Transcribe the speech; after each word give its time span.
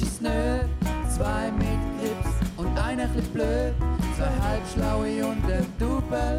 ist 0.00 0.12
es 0.12 0.20
nö. 0.20 0.60
Zwei 1.08 1.50
mit 1.52 1.80
Grips 1.98 2.30
und 2.56 2.78
einer 2.78 3.06
bisschen 3.08 3.32
blöd. 3.32 3.74
Zwei 4.16 4.30
halbschlaue 4.46 5.26
und 5.26 5.44
ein 5.44 5.66
Double. 5.78 6.38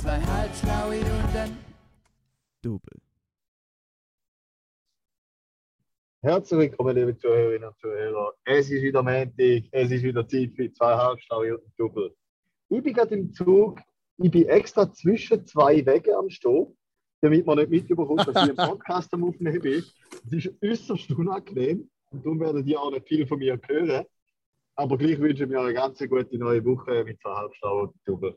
Zwei 0.00 0.20
halbschlaue 0.20 0.98
und 0.98 1.36
ein 1.36 1.56
Double. 2.62 2.98
Herzlich 6.22 6.58
willkommen, 6.58 6.96
liebe 6.96 7.16
Zuhörerinnen 7.16 7.68
und 7.68 7.78
Zuhörer. 7.78 8.32
Es 8.44 8.68
ist 8.70 8.82
wieder 8.82 9.02
Montag, 9.02 9.64
es 9.70 9.90
ist 9.92 10.02
wieder 10.02 10.26
Zeit 10.26 10.52
für 10.56 10.72
zwei 10.72 10.96
Halbschlaue 10.96 11.56
und 11.56 11.64
ein 11.64 11.72
Double. 11.76 12.16
Ich 12.68 12.82
bin 12.82 12.94
gerade 12.94 13.14
im 13.14 13.32
Zug, 13.32 13.78
ich 14.18 14.30
bin 14.30 14.48
extra 14.48 14.92
zwischen 14.92 15.46
zwei 15.46 15.86
Wegen 15.86 16.14
am 16.14 16.28
Stehen, 16.30 16.76
damit 17.20 17.46
man 17.46 17.58
nicht 17.58 17.70
mitbekommt, 17.70 18.26
dass 18.26 18.42
ich 18.42 18.50
im 18.50 18.56
Podcast 18.70 19.14
am 19.14 19.22
Aufnehmen 19.22 19.60
bin. 19.60 19.84
Es 20.24 20.32
ist 20.32 20.52
äußerst 20.60 21.12
unangenehm 21.12 21.88
und 22.10 22.24
darum 22.24 22.40
werdet 22.40 22.66
ihr 22.66 22.80
auch 22.80 22.90
nicht 22.90 23.08
viel 23.08 23.26
von 23.26 23.38
mir 23.38 23.58
hören. 23.66 24.04
Aber 24.74 24.98
gleich 24.98 25.18
wünsche 25.18 25.44
ich 25.44 25.48
mir 25.48 25.60
eine 25.60 25.72
ganz 25.72 25.98
gute 25.98 26.38
neue 26.38 26.64
Woche 26.64 27.04
mit 27.04 27.20
zwei 27.20 27.88
Double. 28.04 28.36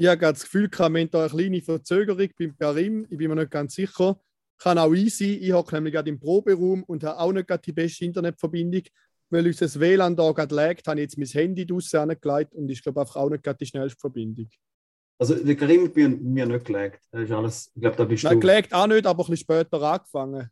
Ich 0.00 0.06
habe 0.06 0.20
das 0.20 0.44
Gefühl, 0.44 0.70
ich 0.72 0.78
habe 0.78 1.06
da 1.08 1.22
eine 1.22 1.28
kleine 1.28 1.60
Verzögerung 1.60 2.28
beim 2.38 2.56
Karim. 2.56 3.06
Ich 3.10 3.18
bin 3.18 3.28
mir 3.28 3.34
nicht 3.34 3.50
ganz 3.50 3.74
sicher. 3.74 4.20
Kann 4.56 4.78
auch 4.78 4.94
easy. 4.94 5.34
Ich 5.34 5.52
hocke 5.52 5.74
nämlich 5.74 5.94
gerade 5.94 6.08
im 6.08 6.20
Proberaum 6.20 6.84
und 6.84 7.02
habe 7.02 7.18
auch 7.18 7.32
nicht 7.32 7.48
gerade 7.48 7.62
die 7.62 7.72
beste 7.72 8.04
Internetverbindung. 8.04 8.82
Weil 9.30 9.46
unser 9.46 9.80
WLAN 9.80 10.14
da 10.14 10.30
gerade 10.30 10.54
laggt, 10.54 10.86
habe 10.86 11.00
ich 11.00 11.02
jetzt 11.02 11.18
mein 11.18 11.26
Handy 11.26 11.66
draussen 11.66 11.98
angelegt 11.98 12.54
und 12.54 12.70
ist, 12.70 12.84
glaube 12.84 13.04
ich, 13.04 13.16
auch 13.16 13.28
nicht 13.28 13.42
gerade 13.42 13.58
die 13.58 13.66
schnellste 13.66 13.98
Verbindung. 13.98 14.48
Also 15.20 15.34
der 15.34 15.56
Karim 15.56 15.84
hat 15.86 15.96
mir, 15.96 16.08
mir 16.08 16.46
nicht 16.46 16.64
gelegt. 16.66 17.00
Das 17.10 17.22
ist 17.22 17.32
alles, 17.32 17.72
ich 17.74 17.80
glaube, 17.80 17.96
da 17.96 18.04
bist 18.04 18.24
Nein, 18.24 18.34
du. 18.34 18.40
gelegt 18.40 18.72
auch 18.72 18.86
nicht, 18.86 19.04
aber 19.06 19.18
ein 19.24 19.30
bisschen 19.30 19.36
später 19.38 19.82
angefangen. 19.82 20.48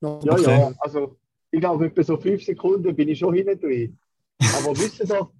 Noch 0.00 0.22
Ja, 0.24 0.32
Okay. 0.34 0.58
ja, 0.60 0.72
also 0.78 1.16
ich 1.50 1.60
glaube, 1.60 1.86
etwa 1.86 2.02
so 2.02 2.16
fünf 2.18 2.44
Sekunden 2.44 2.94
bin 2.94 3.08
ich 3.08 3.18
schon 3.18 3.34
hinten 3.34 3.58
drin. 3.58 3.98
Aber 4.58 4.70
wisst 4.76 5.00
ihr 5.00 5.06
doch, 5.06 5.32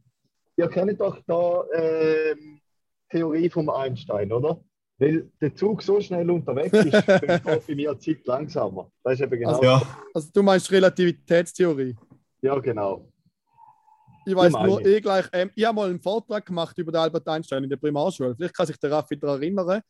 ihr 0.56 0.68
kennt 0.68 1.00
doch 1.00 1.18
da 1.26 1.64
ähm, 1.74 2.60
Theorie 3.10 3.50
vom 3.50 3.68
Einstein, 3.70 4.32
oder? 4.32 4.60
Weil 4.98 5.30
der 5.40 5.54
Zug 5.54 5.82
so 5.82 6.00
schnell 6.00 6.30
unterwegs 6.30 6.72
ist, 6.76 7.06
geht 7.06 7.44
bei 7.44 7.74
mir 7.74 7.94
die 7.94 8.14
Zeit 8.16 8.26
langsamer. 8.26 8.90
Das 9.02 9.14
ist 9.14 9.20
eben 9.20 9.30
genau. 9.38 9.50
Also- 9.50 9.62
Ja, 9.62 9.82
Also 10.14 10.28
du 10.32 10.42
meinst 10.42 10.70
Relativitätstheorie. 10.70 11.96
ja, 12.42 12.58
genau. 12.58 13.08
Ich 14.26 14.34
weiß 14.34 14.52
nur 14.52 14.80
ich. 14.80 14.86
eh 14.86 15.00
gleich, 15.00 15.26
ähm, 15.32 15.50
ich 15.54 15.64
habe 15.64 15.76
mal 15.76 15.88
einen 15.88 16.00
Vortrag 16.00 16.44
gemacht 16.44 16.76
über 16.78 16.92
den 16.92 17.00
Albert 17.00 17.26
Einstein 17.28 17.64
in 17.64 17.70
der 17.70 17.76
Primarschule. 17.76 18.34
Vielleicht 18.36 18.54
kann 18.54 18.66
sich 18.66 18.76
der 18.78 18.90
Raffi 18.90 19.18
daran 19.18 19.40
erinnern. 19.42 19.80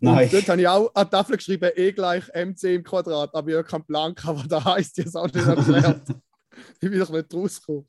nein. 0.00 0.24
Und 0.24 0.32
dort 0.32 0.48
habe 0.48 0.60
ich 0.60 0.68
auch 0.68 0.94
an 0.94 1.04
die 1.06 1.10
Tafel 1.10 1.36
geschrieben, 1.36 1.70
E 1.76 1.92
gleich 1.92 2.24
MC 2.34 2.74
im 2.74 2.82
Quadrat, 2.84 3.34
aber 3.34 3.48
ich 3.48 3.54
habe 3.56 3.64
keinen 3.68 3.84
Plan 3.84 4.14
was 4.22 4.48
das 4.48 4.64
heisst. 4.64 4.98
Ich 4.98 5.06
habe 5.06 5.08
es 5.08 5.16
auch 5.16 5.26
nicht 5.26 5.46
erklärt. 5.46 6.02
ich 6.80 6.90
bin 6.90 6.98
doch 6.98 7.10
nicht 7.10 7.32
rausgekommen. 7.34 7.86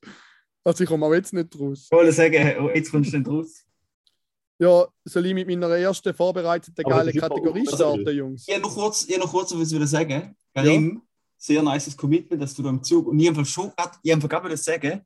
Also 0.64 0.84
ich 0.84 0.90
komme 0.90 1.06
auch 1.08 1.14
jetzt 1.14 1.34
nicht 1.34 1.60
raus. 1.60 1.86
Ich 1.86 1.92
wollte 1.92 2.12
sagen, 2.12 2.70
jetzt 2.76 2.92
kommst 2.92 3.12
du 3.14 3.18
nicht 3.18 3.28
raus. 3.28 3.66
Ja, 4.60 4.86
soll 5.06 5.26
ich 5.26 5.34
mit 5.34 5.48
meiner 5.48 5.70
ersten 5.70 6.14
vorbereiteten 6.14 6.86
Aber 6.86 6.98
geile 6.98 7.06
das 7.08 7.16
ist 7.16 7.22
Kategorie 7.22 7.64
doch- 7.64 7.76
starten, 7.76 8.16
Jungs? 8.16 8.46
Ich 8.48 8.54
habe 8.54 8.62
noch 8.62 8.76
kurz, 8.76 9.06
ich 9.08 9.16
habe 9.16 9.26
noch 9.26 9.32
kurz 9.32 9.52
etwas 9.52 9.72
wieder 9.74 9.88
sagen. 9.88 10.36
Karim, 10.54 11.02
sehr 11.36 11.64
nices 11.64 11.98
Commitment, 11.98 12.40
dass 12.44 12.54
du 12.54 12.62
da 12.62 12.70
im 12.70 12.84
Zug. 12.84 13.08
Und 13.08 13.20
ich 13.20 13.28
habe 13.28 13.44
schon 13.44 13.72
grad, 13.76 13.98
ich 14.04 14.12
habe 14.12 14.28
gerade 14.28 14.56
sagen, 14.58 15.02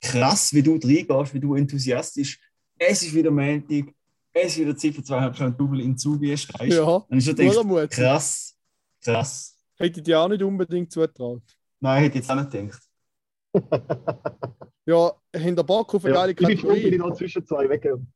krass, 0.00 0.52
wie 0.54 0.62
du 0.62 0.72
reingehst, 0.74 1.34
wie 1.34 1.40
du 1.40 1.54
enthusiastisch. 1.54 2.38
Es 2.78 3.02
ist 3.02 3.14
wieder 3.14 3.30
Montag, 3.30 3.92
es 4.32 4.52
ist 4.52 4.58
wieder 4.58 4.76
Zeit 4.76 4.94
für 4.94 5.02
zweieinhalb 5.02 5.34
Stunden 5.36 5.56
Double 5.58 5.80
in 5.80 5.96
Zug 5.98 6.22
einsteigst. 6.22 6.78
Ja, 6.78 6.84
Und 6.84 7.18
ich 7.18 7.34
denkst, 7.34 7.62
Mut. 7.64 7.90
krass, 7.90 8.56
krass. 9.02 9.56
Hätte 9.76 10.00
ich 10.00 10.04
dir 10.04 10.20
auch 10.20 10.28
nicht 10.28 10.42
unbedingt 10.42 10.90
zutraut. 10.92 11.42
Nein, 11.80 12.02
hätte 12.04 12.18
ich 12.18 12.24
jetzt 12.26 12.30
auch 12.30 12.36
nicht 12.36 12.50
gedacht. 12.50 12.82
Ja, 14.86 15.12
hinter 15.34 15.64
Bock 15.64 15.94
auf 15.94 16.04
eine 16.04 16.14
Ja, 16.14 16.20
geile 16.20 16.32
ich 16.32 16.36
bin 16.38 16.58
froh, 16.58 16.68
bin 16.68 16.76
ich 16.76 16.82
Kategorie. 16.84 16.98
noch 17.10 17.16
zwischen 17.16 17.46
zwei 17.46 17.68
Wegen. 17.68 18.12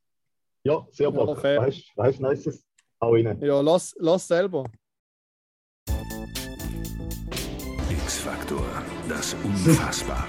Ja, 0.64 0.86
sehr 0.92 1.04
Ja, 1.04 1.10
Bock. 1.10 1.40
fair. 1.40 1.60
weißt 1.62 1.78
du, 1.78 2.02
weißt, 2.02 2.20
nice. 2.20 2.64
Hau 3.00 3.12
rein. 3.12 3.40
Ja, 3.42 3.60
lass, 3.60 3.94
lass 3.98 4.26
selber. 4.26 4.64
X-Faktor, 7.90 8.64
das 9.08 9.34
Unfassbare. 9.44 10.28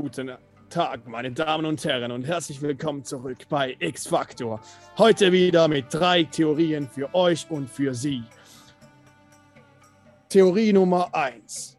Guten 0.00 0.30
Tag, 0.70 1.08
meine 1.08 1.32
Damen 1.32 1.66
und 1.66 1.84
Herren, 1.84 2.12
und 2.12 2.22
herzlich 2.22 2.62
willkommen 2.62 3.02
zurück 3.02 3.38
bei 3.48 3.74
X 3.80 4.06
Factor. 4.06 4.60
Heute 4.96 5.32
wieder 5.32 5.66
mit 5.66 5.86
drei 5.92 6.22
Theorien 6.22 6.88
für 6.88 7.12
euch 7.16 7.50
und 7.50 7.68
für 7.68 7.92
Sie. 7.94 8.22
Theorie 10.28 10.72
Nummer 10.72 11.12
1. 11.12 11.78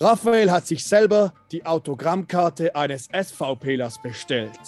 Raphael 0.00 0.50
hat 0.50 0.66
sich 0.66 0.82
selber 0.82 1.34
die 1.50 1.66
Autogrammkarte 1.66 2.74
eines 2.74 3.10
SVPlers 3.12 4.00
bestellt. 4.00 4.58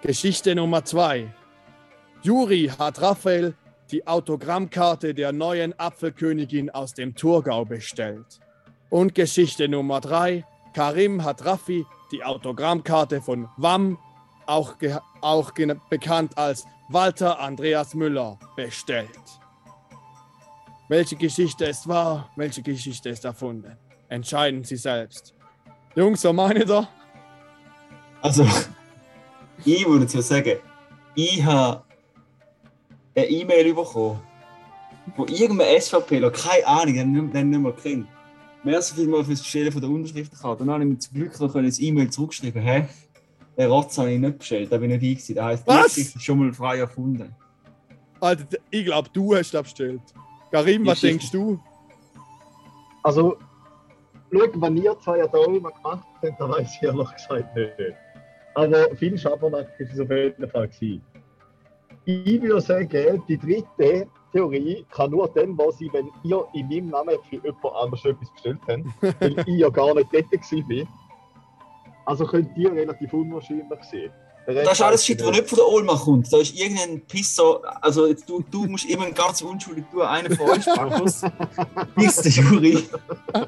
Geschichte 0.00 0.54
Nummer 0.54 0.84
2. 0.84 1.26
Juri 2.22 2.70
hat 2.78 3.02
Raphael 3.02 3.56
die 3.90 4.06
Autogrammkarte 4.06 5.12
der 5.12 5.32
neuen 5.32 5.76
Apfelkönigin 5.76 6.70
aus 6.70 6.94
dem 6.94 7.16
Thurgau 7.16 7.64
bestellt. 7.64 8.38
Und 8.90 9.16
Geschichte 9.16 9.68
Nummer 9.68 10.00
3. 10.00 10.44
Karim 10.78 11.24
hat 11.24 11.44
Raffi 11.44 11.84
die 12.12 12.22
Autogrammkarte 12.22 13.20
von 13.20 13.48
WAM, 13.56 13.98
auch, 14.46 14.76
auch 15.20 15.50
bekannt 15.90 16.38
als 16.38 16.66
Walter 16.88 17.40
Andreas 17.40 17.94
Müller, 17.94 18.38
bestellt. 18.54 19.08
Welche 20.88 21.16
Geschichte 21.16 21.64
ist 21.64 21.88
wahr, 21.88 22.30
welche 22.36 22.62
Geschichte 22.62 23.08
ist 23.08 23.24
erfunden? 23.24 23.76
Entscheiden 24.08 24.62
Sie 24.62 24.76
selbst. 24.76 25.34
Jungs, 25.96 26.22
was 26.22 26.32
meint 26.32 26.58
ihr 26.60 26.64
da? 26.64 26.88
Also, 28.22 28.46
ich 29.64 29.84
würde 29.84 30.04
jetzt 30.04 30.28
sagen, 30.28 30.60
ich 31.16 31.44
habe 31.44 31.82
eine 33.16 33.26
E-Mail 33.26 33.74
bekommen, 33.74 34.20
wo 35.16 35.24
irgendein 35.24 35.80
SVPler, 35.80 36.30
keine 36.30 36.64
Ahnung, 36.68 37.32
den 37.32 37.50
nicht 37.50 37.60
mehr 37.60 37.72
kennt. 37.72 38.06
Merci 38.64 38.94
vielmals 38.94 39.26
fürs 39.26 39.40
Bestellen 39.40 39.72
von 39.72 39.80
der 39.80 39.90
Unterschriftenkarte. 39.90 40.64
Dann 40.64 40.74
habe 40.74 40.84
ich 40.84 40.90
mir 40.90 40.98
zum 40.98 41.14
Glück 41.14 41.40
noch 41.40 41.54
ein 41.54 41.72
E-Mail 41.78 42.10
zurückgeschrieben. 42.10 42.60
Hä? 42.60 42.88
Den 43.56 43.70
Rotz 43.70 43.98
habe 43.98 44.12
ich 44.12 44.20
nicht 44.20 44.38
bestellt, 44.38 44.70
da 44.70 44.78
bin 44.78 44.90
ich 44.90 45.00
nicht 45.00 45.28
ich. 45.28 45.34
Das 45.34 45.44
heisst, 45.44 45.64
die 45.64 45.68
Was? 45.68 45.84
Geschichte 45.86 46.18
ist 46.18 46.24
schon 46.24 46.38
mal 46.38 46.52
frei 46.52 46.78
erfunden. 46.78 47.34
Alter, 48.20 48.58
ich 48.70 48.84
glaube, 48.84 49.08
du 49.12 49.34
hast 49.34 49.52
das 49.52 49.62
bestellt. 49.62 50.00
Karim, 50.50 50.86
was 50.86 51.00
Geschichte. 51.00 51.18
denkst 51.18 51.32
du? 51.32 51.60
Also, 53.02 53.36
schau, 54.32 54.40
wenn 54.54 54.76
ihr 54.76 54.96
zwei 55.00 55.18
ja 55.18 55.26
da 55.26 55.44
immer 55.44 55.70
gemacht 55.70 56.04
habt, 56.22 56.40
dann 56.40 56.50
weiß 56.50 56.68
ich 56.76 56.82
ehrlich 56.82 57.12
gesagt 57.12 57.56
nicht. 57.56 57.96
Aber 58.54 58.96
viel 58.96 59.18
Schabernack 59.18 59.68
ist 59.78 59.92
es 59.92 60.00
auf 60.00 60.10
jeden 60.10 60.48
Fall 60.50 60.68
gewesen. 60.68 61.02
Ich 62.04 62.40
würde 62.40 62.60
sagen, 62.60 63.22
die 63.28 63.38
dritte 63.38 64.08
Theorie 64.32 64.84
kann 64.90 65.10
nur 65.10 65.28
dann 65.28 65.56
wahr 65.56 65.72
sein, 65.72 65.88
wenn 65.92 66.10
ihr 66.22 66.46
in 66.54 66.68
meinem 66.68 66.90
Namen 66.90 67.16
für 67.28 67.36
jemand 67.36 67.74
anderes 67.74 68.04
etwas 68.04 68.30
bestellt 68.30 68.58
habt, 68.68 68.84
weil 69.20 69.38
ich 69.46 69.58
ja 69.58 69.68
gar 69.68 69.94
nicht 69.94 70.08
dort 70.12 70.32
war. 70.32 70.86
Also 72.06 72.26
könnt 72.26 72.56
ihr 72.56 72.72
relativ 72.72 73.12
unwahrscheinlich 73.12 73.66
sein. 73.90 74.10
Das 74.46 74.72
ist 74.72 74.82
alles 74.82 75.04
Shit, 75.04 75.22
was 75.22 75.30
nicht 75.32 75.46
von 75.46 75.56
der 75.56 75.68
Olma 75.68 75.94
kommt. 75.94 76.32
Da 76.32 76.38
ist 76.38 76.58
irgendein 76.58 77.02
Pisser, 77.02 77.60
also 77.82 78.06
jetzt, 78.06 78.26
du, 78.26 78.42
du 78.50 78.64
musst 78.64 78.86
immer 78.86 79.10
ganz 79.10 79.42
unschuldig 79.42 79.84
tun, 79.92 80.00
einer 80.00 80.34
von 80.34 80.48
euch, 80.48 80.64
Markus. 80.74 81.20
Bist 81.94 82.24
der 82.24 82.32
Juri. 82.32 82.88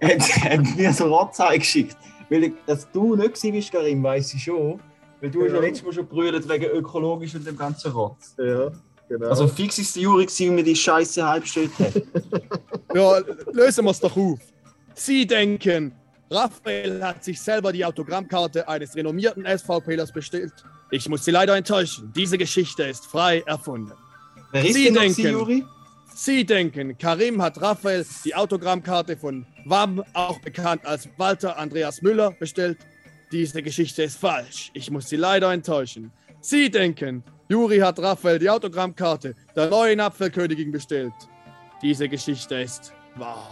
hat, 0.00 0.22
hat 0.42 0.76
mir 0.76 0.92
so 0.94 1.14
Rotzeig 1.14 1.58
geschickt. 1.58 1.98
Weil 2.30 2.44
ich, 2.44 2.52
dass 2.66 2.90
du 2.90 3.14
nicht 3.14 3.34
gewesen 3.34 3.52
bist, 3.52 3.70
Karim, 3.70 4.02
weiss 4.02 4.32
ich 4.32 4.42
schon. 4.42 4.80
Weil 5.24 5.30
du 5.30 5.40
hast 5.42 5.48
ja 5.52 5.54
Ja. 5.54 5.60
letztes 5.62 5.86
Mal 5.86 5.92
schon 5.94 6.06
brüllt 6.06 6.46
wegen 6.46 6.64
ökologisch 6.66 7.34
und 7.34 7.46
dem 7.46 7.56
ganzen 7.56 7.92
Rotz. 7.92 8.34
Ja, 8.36 8.70
genau. 9.08 9.28
Also 9.30 9.48
fix 9.48 9.78
ist 9.78 9.96
der 9.96 10.02
Juri 10.02 10.26
wie 10.36 10.50
mir 10.50 10.62
die 10.62 10.76
Scheiße 10.76 11.26
halb 11.26 11.44
hat. 11.46 12.02
Ja, 12.94 13.18
lösen 13.52 13.84
wir 13.86 13.90
es 13.90 14.00
doch 14.00 14.14
auf. 14.16 14.38
Sie 14.94 15.26
denken, 15.26 15.92
Raphael 16.30 17.02
hat 17.02 17.24
sich 17.24 17.40
selber 17.40 17.72
die 17.72 17.84
Autogrammkarte 17.86 18.68
eines 18.68 18.94
renommierten 18.94 19.46
SVPlers 19.46 20.12
bestellt. 20.12 20.52
Ich 20.90 21.08
muss 21.08 21.24
Sie 21.24 21.30
leider 21.30 21.56
enttäuschen. 21.56 22.12
Diese 22.14 22.36
Geschichte 22.36 22.82
ist 22.84 23.06
frei 23.06 23.42
erfunden. 23.46 23.92
Wer 24.52 24.64
ist 24.66 24.74
Sie 24.74 24.84
denn 24.84 24.94
noch 24.94 25.00
denken- 25.00 25.16
gewesen, 25.22 25.38
Juri? 25.38 25.64
Sie 26.14 26.44
denken, 26.44 26.96
Karim 26.98 27.40
hat 27.42 27.60
Raphael 27.62 28.04
die 28.26 28.34
Autogrammkarte 28.34 29.16
von 29.16 29.46
WAM, 29.64 30.04
auch 30.12 30.38
bekannt 30.40 30.84
als 30.86 31.08
Walter 31.16 31.56
Andreas 31.58 32.02
Müller, 32.02 32.30
bestellt. 32.38 32.76
Diese 33.34 33.64
Geschichte 33.64 34.04
ist 34.04 34.16
falsch. 34.16 34.70
Ich 34.74 34.92
muss 34.92 35.08
Sie 35.08 35.16
leider 35.16 35.52
enttäuschen. 35.52 36.12
Sie 36.40 36.70
denken, 36.70 37.24
Juri 37.48 37.78
hat 37.78 37.98
Raphael 37.98 38.38
die 38.38 38.48
Autogrammkarte 38.48 39.34
der 39.56 39.68
neuen 39.68 39.98
Apfelkönigin 39.98 40.70
bestellt. 40.70 41.12
Diese 41.82 42.08
Geschichte 42.08 42.54
ist 42.54 42.92
wahr. 43.16 43.50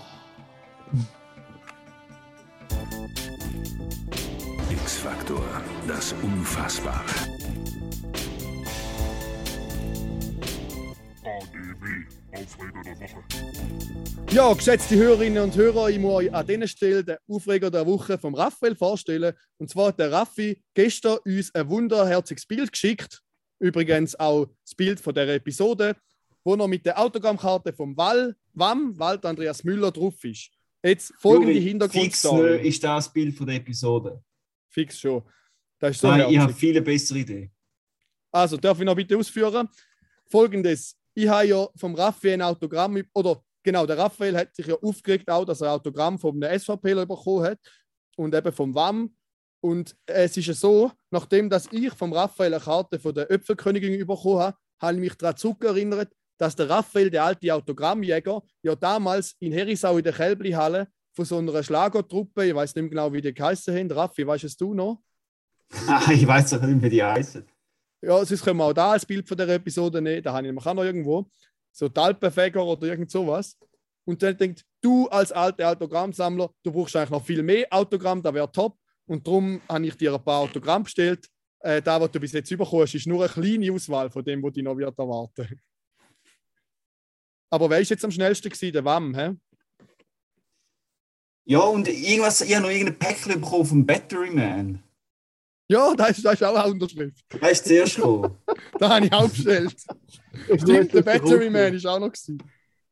X-Faktor, 4.70 5.43
das 5.88 6.14
Unfassbare. 6.23 7.42
Ja, 14.31 14.53
geschätzte 14.55 14.97
Hörerinnen 14.97 15.43
und 15.43 15.56
Hörer, 15.56 15.91
ich 15.91 15.99
muss 15.99 16.14
euch 16.14 16.35
an 16.35 16.47
dieser 16.47 16.67
Stelle 16.67 17.05
den 17.05 17.17
Aufreger 17.29 17.70
der 17.70 17.87
Woche 17.87 18.17
vom 18.19 18.35
Raphael 18.35 18.75
vorstellen. 18.75 19.35
Und 19.59 19.69
zwar 19.69 19.88
hat 19.88 19.99
der 19.99 20.11
Raffi 20.11 20.62
gestern 20.75 21.19
uns 21.25 21.55
ein 21.55 21.69
wunderherziges 21.69 22.47
Bild 22.47 22.73
geschickt. 22.73 23.20
Übrigens 23.59 24.19
auch 24.19 24.47
das 24.64 24.75
Bild 24.75 25.00
von 25.00 25.14
der 25.14 25.29
Episode, 25.35 25.94
wo 26.44 26.56
noch 26.56 26.67
mit 26.67 26.87
der 26.87 26.99
Autogrammkarte 26.99 27.73
vom 27.73 27.97
Wall, 27.97 28.35
WAM, 28.55 28.99
Wald 28.99 29.25
Andreas 29.26 29.62
Müller 29.65 29.91
drauf 29.91 30.25
ist. 30.25 30.50
Jetzt 30.82 31.12
folgende 31.19 31.53
Fix 31.55 31.65
Hintergrundstory. 31.65 32.43
nö 32.43 32.56
ist 32.56 32.82
das 32.82 33.12
Bild 33.12 33.37
von 33.37 33.47
der 33.47 33.56
Episode. 33.56 34.23
Fix 34.69 34.99
schon. 34.99 35.23
Das 35.79 35.93
ist 35.93 36.00
so 36.00 36.08
Nein, 36.08 36.20
ich 36.31 36.38
habe 36.38 36.53
herzig. 36.53 36.56
viel 36.56 36.81
bessere 36.81 37.19
Idee. 37.19 37.50
Also, 38.32 38.56
darf 38.56 38.79
ich 38.81 38.85
noch 38.87 38.97
bitte 38.97 39.17
ausführen? 39.17 39.69
Folgendes: 40.26 40.97
Ich 41.14 41.29
habe 41.29 41.47
ja 41.47 41.69
vom 41.76 41.94
Raphael 41.94 42.35
ein 42.35 42.43
Autogramm, 42.43 43.03
oder 43.12 43.43
genau, 43.62 43.87
der 43.87 43.99
Raphael 43.99 44.37
hat 44.37 44.55
sich 44.55 44.67
ja 44.67 44.75
aufgeregt, 44.75 45.29
auch, 45.31 45.44
dass 45.44 45.61
er 45.61 45.69
ein 45.69 45.75
Autogramm 45.75 46.19
vom 46.19 46.41
SVP 46.43 46.94
bekommen 46.94 47.44
hat 47.44 47.59
und 48.17 48.35
eben 48.35 48.53
vom 48.53 48.75
WAM. 48.75 49.14
Und 49.61 49.94
es 50.06 50.37
ist 50.37 50.47
ja 50.47 50.55
so, 50.55 50.91
nachdem 51.11 51.49
dass 51.49 51.69
ich 51.70 51.93
vom 51.93 52.12
Raphael 52.12 52.55
eine 52.55 52.62
Karte 52.62 52.99
von 52.99 53.14
der 53.14 53.29
Öpfelkönigin 53.29 54.06
bekommen 54.06 54.41
habe, 54.41 54.56
habe 54.81 54.94
ich 54.94 55.00
mich 55.00 55.14
daran 55.14 55.37
zurückerinnert, 55.37 56.12
dass 56.37 56.56
der 56.56 56.69
Raphael, 56.69 57.11
der 57.11 57.25
alte 57.25 57.55
Autogrammjäger, 57.55 58.43
ja 58.62 58.75
damals 58.75 59.37
in 59.38 59.53
Herisau 59.53 59.99
in 59.99 60.05
der 60.05 60.12
Kälblihalle 60.12 60.88
von 61.15 61.25
so 61.25 61.38
einer 61.38 61.62
Schlagertruppe, 61.62 62.47
ich 62.47 62.55
weiß 62.55 62.75
nicht 62.75 62.82
mehr 62.82 62.91
genau, 62.91 63.12
wie 63.12 63.20
die 63.20 63.32
geheißen 63.32 63.76
haben. 63.76 63.91
Raffi, 63.91 64.26
weißt 64.26 64.61
du 64.61 64.75
noch? 64.75 65.03
ich 66.11 66.26
weiß 66.26 66.50
doch 66.50 66.62
nicht, 66.62 66.82
wie 66.82 66.91
die 66.91 67.03
heißen. 67.03 67.47
Ja, 68.03 68.25
sonst 68.25 68.43
können 68.43 68.59
wir 68.59 68.65
auch 68.65 68.73
da 68.73 68.93
als 68.93 69.07
Bild 69.07 69.29
von 69.29 69.37
der 69.37 69.49
Episode 69.49 70.03
nehmen. 70.03 70.23
Da 70.23 70.33
habe 70.33 70.47
ich 70.47 70.67
auch 70.67 70.75
noch 70.75 70.83
irgendwo. 70.83 71.31
So 71.71 71.89
Talpenfeger 71.89 72.65
oder 72.65 72.89
irgend 72.89 73.11
sowas. 73.11 73.57
Und 74.05 74.21
dann 74.23 74.37
denkt, 74.37 74.65
du 74.81 75.09
als 75.09 75.31
alter 75.31 75.71
Autogrammsammler, 75.71 76.51
du 76.65 76.73
brauchst 76.73 76.97
eigentlich 76.97 77.11
noch 77.11 77.25
viel 77.25 77.43
mehr 77.43 77.67
Autogramm, 77.71 78.21
da 78.21 78.35
wäre 78.35 78.51
top. 78.51 78.77
Und 79.07 79.27
darum 79.27 79.61
habe 79.69 79.87
ich 79.87 79.97
dir 79.97 80.15
ein 80.15 80.25
paar 80.25 80.41
Autogramm 80.41 80.83
bestellt. 80.83 81.29
Äh, 81.61 81.81
da, 81.81 82.01
was 82.01 82.11
du 82.11 82.19
bis 82.19 82.33
jetzt 82.33 82.51
bekommst, 82.51 82.97
ist 82.97 83.07
nur 83.07 83.23
eine 83.23 83.33
kleine 83.33 83.73
Auswahl 83.73 84.11
von 84.11 84.25
dem, 84.25 84.43
was 84.43 84.53
dich 84.53 84.65
noch 84.65 84.77
wird 84.77 84.99
erwarten. 84.99 85.61
Aber 87.51 87.71
wer 87.71 87.81
ist 87.81 87.91
jetzt 87.91 88.05
am 88.05 88.11
schnellsten 88.11 88.49
gewesen? 88.49 88.73
Der 88.73 88.85
WAM, 88.85 89.15
hä? 89.15 89.37
Ja, 91.45 91.61
und 91.61 91.87
irgendwas, 91.87 92.41
ich 92.41 92.55
habe 92.55 92.65
noch 92.65 92.71
irgendein 92.71 92.99
Päckchen 92.99 93.41
bekommen 93.41 93.67
vom 93.67 93.87
Battery 93.87 94.31
Man. 94.31 94.83
Ja, 95.69 95.94
da 95.94 96.06
ist, 96.06 96.25
da 96.25 96.32
ist 96.32 96.43
auch 96.43 96.55
eine 96.55 96.73
Unterschrift. 96.73 97.25
Da 97.41 97.47
ist 97.49 97.67
zuerst 97.67 97.97
gekommen. 97.97 98.37
Da 98.79 98.88
habe 98.97 99.06
ich 99.06 99.12
auch 99.12 99.29
bestellt. 99.29 99.76
Stimmt, 100.59 100.93
der 100.93 101.03
Battery 101.03 101.49
Man 101.50 101.75
ist 101.75 101.87
auch 101.87 102.00
noch 102.00 102.11
gewesen. 102.11 102.43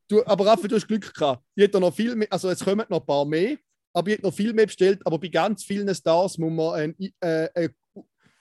Du, 0.08 0.24
aber 0.26 0.46
Raffi, 0.46 0.68
du 0.68 0.76
hast 0.76 0.86
Glück 0.86 1.12
gehabt. 1.12 1.42
Ich 1.54 1.64
hätte 1.64 1.80
noch 1.80 1.94
viel 1.94 2.14
mehr, 2.16 2.28
also 2.30 2.48
es 2.48 2.60
kommen 2.60 2.84
noch 2.88 3.00
ein 3.00 3.06
paar 3.06 3.24
mehr, 3.24 3.56
aber 3.92 4.08
ich 4.08 4.14
hätte 4.14 4.26
noch 4.26 4.34
viel 4.34 4.52
mehr 4.52 4.66
bestellt. 4.66 5.00
Aber 5.04 5.18
bei 5.18 5.28
ganz 5.28 5.64
vielen 5.64 5.92
Stars 5.94 6.38
muss 6.38 6.52
man 6.52 6.74
einen, 6.74 6.94
äh, 7.20 7.44
äh, 7.54 7.68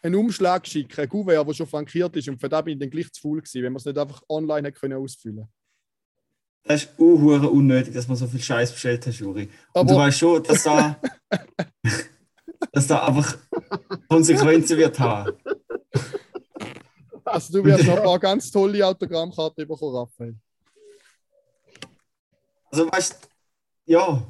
einen 0.01 0.15
Umschlag 0.15 0.65
schicken, 0.67 0.99
ein 1.01 1.09
Kuvert, 1.09 1.47
der 1.47 1.53
schon 1.53 1.67
frankiert 1.67 2.15
ist. 2.15 2.27
Und 2.29 2.39
für 2.39 2.49
das 2.49 2.63
bin 2.63 2.73
ich 2.73 2.79
dann 2.79 2.89
gleich 2.89 3.11
zu 3.11 3.21
faul 3.21 3.37
gewesen, 3.41 3.63
wenn 3.63 3.73
man 3.73 3.77
es 3.77 3.85
nicht 3.85 3.97
einfach 3.97 4.21
online 4.29 4.67
hätte 4.67 4.79
können 4.79 4.97
ausfüllen 4.97 5.47
Das 6.63 6.83
ist 6.83 6.99
uh, 6.99 7.47
unnötig, 7.49 7.93
dass 7.93 8.07
man 8.07 8.17
so 8.17 8.27
viel 8.27 8.41
Scheiß 8.41 8.71
bestellt 8.71 9.05
hat, 9.05 9.13
Juri. 9.13 9.43
Und 9.43 9.51
Aber- 9.73 9.93
du 9.93 9.95
weißt 9.97 10.19
schon, 10.19 10.43
dass 10.43 10.63
da, 10.63 10.99
dass 12.71 12.88
da 12.88 13.06
einfach 13.06 13.38
Konsequenzen 14.07 14.77
wird 14.77 15.00
haben. 15.00 15.38
Also 17.25 17.53
du 17.53 17.65
wirst 17.65 17.83
noch 17.88 17.97
ein 17.97 18.03
paar 18.03 18.19
ganz 18.19 18.51
tolle 18.51 18.85
Autogrammkarten 18.85 19.67
bekommen, 19.67 19.95
Raphael. 19.95 20.35
Also 22.71 22.91
weißt 22.91 23.29
ja, 23.85 24.23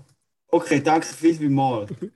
okay, 0.50 0.82
danke 0.82 1.06
viel, 1.08 1.36
viel 1.36 1.50
mal. 1.50 1.86
Habe 1.86 2.12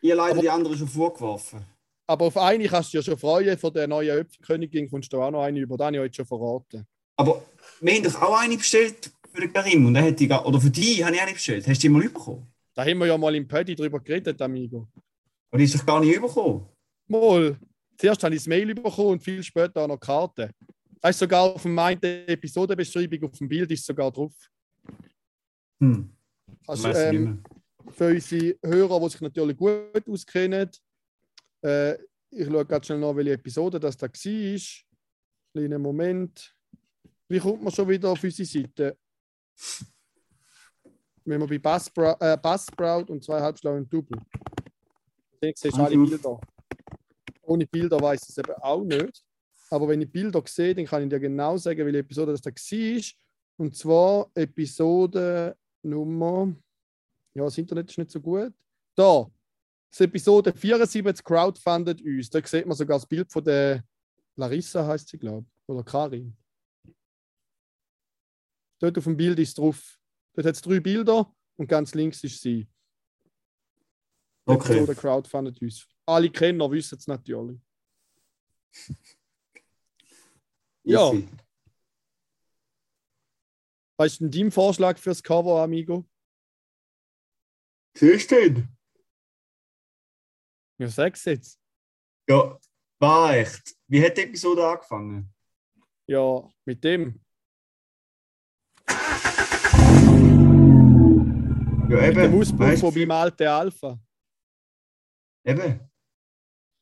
leider 0.00 0.40
die 0.40 0.50
anderen 0.50 0.76
schon 0.76 0.88
vorgeworfen. 0.88 1.64
Aber 2.06 2.26
auf 2.26 2.36
eine 2.36 2.66
kannst 2.66 2.92
du 2.92 2.98
dich 2.98 3.06
ja 3.06 3.12
schon 3.12 3.18
freuen, 3.18 3.58
von 3.58 3.72
der 3.72 3.86
neuen 3.86 4.10
Öpfelkönigin 4.10 4.90
kommst 4.90 5.12
du 5.12 5.22
auch 5.22 5.30
noch 5.30 5.42
eine 5.42 5.60
über, 5.60 5.76
die 5.76 5.84
habe 5.84 5.96
ich 5.96 6.02
heute 6.02 6.14
schon 6.14 6.26
verraten. 6.26 6.86
Aber 7.16 7.42
wir 7.80 7.94
haben 7.94 8.02
doch 8.02 8.22
auch 8.22 8.38
eine 8.38 8.56
bestellt 8.56 9.10
für 9.32 9.40
den 9.40 9.52
Karim 9.52 9.86
und 9.86 9.96
er 9.96 10.08
hat 10.08 10.18
die, 10.18 10.28
oder 10.30 10.60
für 10.60 10.70
die 10.70 11.04
habe 11.04 11.14
ich 11.14 11.22
eine 11.22 11.32
bestellt. 11.32 11.66
Hast 11.66 11.82
du 11.82 11.88
die 11.88 11.88
mal 11.88 12.02
bekommen? 12.02 12.46
Da 12.74 12.84
haben 12.84 12.98
wir 12.98 13.06
ja 13.06 13.18
mal 13.18 13.34
im 13.34 13.46
Paddy 13.46 13.74
drüber 13.74 14.00
geredet, 14.00 14.40
Amigo. 14.40 14.88
Und 15.52 15.58
die 15.58 15.64
ist 15.64 15.74
doch 15.74 15.86
gar 15.86 16.00
nicht 16.00 16.20
bekommen. 16.20 16.66
Mal. 17.06 17.58
Zuerst 17.98 18.24
habe 18.24 18.34
ich 18.34 18.40
das 18.40 18.48
Mail 18.48 18.74
bekommen 18.74 19.10
und 19.10 19.22
viel 19.22 19.42
später 19.42 19.82
auch 19.82 19.86
noch 19.86 20.00
Karte. 20.00 20.50
Da 21.00 21.10
ist 21.10 21.18
sogar 21.18 21.42
auf 21.42 21.62
der 21.62 22.28
Episodenbeschreibung, 22.28 23.24
auf 23.24 23.38
dem 23.38 23.48
Bild 23.48 23.70
ist 23.70 23.84
sogar 23.84 24.10
drauf. 24.10 24.32
Hm. 25.78 26.10
Also, 26.66 26.88
ich 26.88 26.96
ähm, 26.96 27.42
für 27.90 28.08
unsere 28.14 28.56
Hörer, 28.64 29.00
die 29.00 29.08
sich 29.10 29.20
natürlich 29.20 29.56
gut 29.56 30.08
auskennen, 30.08 30.70
äh, 31.62 31.94
ich 32.30 32.46
schaue 32.46 32.64
ganz 32.64 32.86
schnell 32.86 32.98
nach, 32.98 33.14
welche 33.14 33.32
Episode 33.32 33.78
das 33.78 33.96
da 33.96 34.06
war. 34.06 34.60
Kleinen 35.52 35.82
Moment. 35.82 36.56
Wie 37.28 37.38
kommt 37.38 37.62
man 37.62 37.72
schon 37.72 37.88
wieder 37.88 38.10
auf 38.10 38.22
unsere 38.24 38.46
Seite? 38.46 38.96
Wenn 41.24 41.40
man 41.40 41.48
bei 41.48 41.58
Buzzsprout, 41.58 42.16
äh, 42.20 42.38
Buzzsprout 42.38 43.12
und 43.12 43.22
zwei 43.22 43.40
halbschlauen 43.40 43.88
Double. 43.88 44.18
Dann 45.42 45.52
siehst 45.56 45.76
du 45.76 45.82
alle 45.82 45.96
Bilder. 45.96 46.40
Ohne 47.42 47.66
Bilder 47.66 48.00
weiß 48.00 48.22
ich 48.22 48.28
es 48.28 48.38
eben 48.38 48.54
auch 48.60 48.84
nicht. 48.84 49.24
Aber 49.70 49.88
wenn 49.88 50.00
ich 50.00 50.10
Bilder 50.10 50.42
sehe, 50.46 50.74
dann 50.74 50.84
kann 50.84 51.02
ich 51.02 51.08
dir 51.08 51.18
genau 51.18 51.56
sagen, 51.56 51.84
welche 51.84 51.98
Episode 51.98 52.32
das 52.32 52.40
da 52.40 52.50
war. 52.50 53.02
Und 53.56 53.76
zwar 53.76 54.30
Episode 54.34 55.56
Nummer. 55.82 56.54
Ja, 57.34 57.44
das 57.44 57.58
Internet 57.58 57.90
ist 57.90 57.98
nicht 57.98 58.10
so 58.10 58.20
gut. 58.20 58.52
Da. 58.94 59.28
Das 59.90 60.00
Episode 60.00 60.52
74 60.52 61.24
crowdfundet 61.24 62.00
uns. 62.02 62.30
Da 62.30 62.40
sieht 62.46 62.66
man 62.66 62.76
sogar 62.76 62.98
das 62.98 63.06
Bild 63.06 63.30
von 63.30 63.42
der 63.42 63.84
Larissa, 64.36 64.86
heißt 64.86 65.08
sie, 65.08 65.18
glaube 65.18 65.46
ich. 65.48 65.68
Oder 65.68 65.82
Karin. 65.82 66.36
Dort 68.78 68.96
auf 68.96 69.04
dem 69.04 69.16
Bild 69.16 69.38
ist 69.40 69.58
drauf. 69.58 69.98
Dort 70.34 70.46
hat 70.46 70.54
es 70.54 70.62
drei 70.62 70.78
Bilder 70.80 71.34
und 71.56 71.66
ganz 71.66 71.94
links 71.94 72.22
ist 72.22 72.40
sie. 72.40 72.68
Okay. 74.44 74.78
Episode 74.78 74.94
crowdfundet 74.94 75.60
uns. 75.62 75.86
Alle 76.06 76.30
Kenner 76.30 76.70
wissen 76.70 76.98
es 76.98 77.06
natürlich. 77.06 77.60
Ja. 80.84 81.12
Easy. 81.12 81.28
Was 83.96 84.12
ist 84.14 84.20
denn 84.20 84.32
dein 84.32 84.50
Vorschlag 84.50 84.98
fürs 84.98 85.22
Cover, 85.22 85.62
Amigo? 85.62 86.04
Siehst 87.96 88.32
du 88.32 88.34
den? 88.34 88.76
Ja, 90.78 90.88
sag's 90.88 91.24
jetzt. 91.24 91.60
Ja, 92.28 92.58
war 92.98 93.36
echt. 93.36 93.76
Wie 93.86 94.04
hat 94.04 94.16
die 94.16 94.22
Episode 94.22 94.66
angefangen? 94.66 95.32
Ja, 96.08 96.50
mit 96.64 96.82
dem. 96.82 97.20
Ja, 101.88 102.06
Mit 102.06 102.16
dem 102.16 102.18
eben. 102.18 102.40
Ausbruch 102.40 102.58
weißt 102.58 102.80
von 102.80 102.94
beim 102.94 103.10
alten 103.12 103.46
Alpha. 103.46 104.00
Eben. 105.44 105.90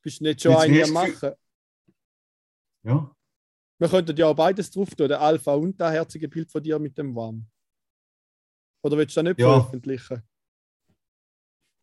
Bist 0.03 0.21
du 0.21 0.25
nicht 0.25 0.41
schon 0.43 0.53
Jetzt 0.53 0.61
eine 0.63 0.75
wirst 0.77 0.89
am 0.89 0.95
machen? 0.95 1.33
Ja. 2.83 3.15
Wir 3.79 3.89
könnten 3.89 4.17
ja 4.17 4.27
auch 4.27 4.35
beides 4.35 4.71
drauf 4.71 4.95
tun, 4.95 5.09
der 5.09 5.21
Alpha 5.21 5.55
und 5.55 5.79
das 5.81 5.93
herzige 5.93 6.29
Bild 6.29 6.51
von 6.51 6.63
dir 6.63 6.79
mit 6.79 6.97
dem 6.97 7.15
Warm. 7.15 7.47
Oder 8.83 8.97
willst 8.97 9.17
du 9.17 9.23
das 9.23 9.31
nicht 9.31 9.41
Ja. 9.41 9.61
veröffentlichen? 9.61 10.23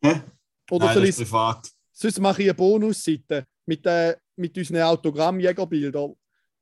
Hä? 0.02 0.22
Oder 0.70 0.86
Nein, 0.86 0.94
das 1.00 1.08
ist 1.08 1.16
privat. 1.18 1.70
sonst 1.92 2.18
mache 2.20 2.42
ich 2.42 2.48
eine 2.48 2.54
Bonusseite 2.54 3.46
mit, 3.66 3.84
äh, 3.86 4.16
mit 4.36 4.56
unseren 4.56 4.82
Autogrammjägerbildern, 4.82 6.14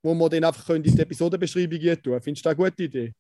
wo 0.03 0.15
wir 0.15 0.29
dann 0.31 0.45
einfach 0.45 0.65
können 0.67 0.85
in 0.85 0.95
die 0.95 1.01
Episodenbeschreibung 1.03 1.81
tun 2.03 2.21
Findest 2.21 2.45
du 2.45 2.49
das 2.51 2.59
eine 2.59 2.71
gute 2.71 2.83
Idee? 2.85 3.15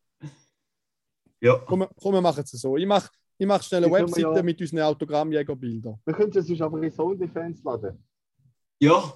Ja. 1.40 1.58
Komm, 1.66 1.86
komm 1.96 2.14
wir 2.14 2.20
machen 2.20 2.44
es 2.44 2.50
so. 2.50 2.76
Ich 2.76 2.86
mache 2.86 3.10
ich 3.38 3.46
mach 3.46 3.62
schnell 3.62 3.84
eine 3.84 3.92
wir 3.92 4.00
Webseite 4.00 4.36
ja- 4.36 4.42
mit 4.42 4.60
unseren 4.60 4.80
Autogrammjägerbildern. 4.80 6.00
Wir 6.04 6.14
können 6.14 6.36
es 6.36 6.60
aber 6.60 6.82
in 6.82 6.90
Soul-Defense 6.90 7.62
laden. 7.64 8.02
Ja. 8.80 9.14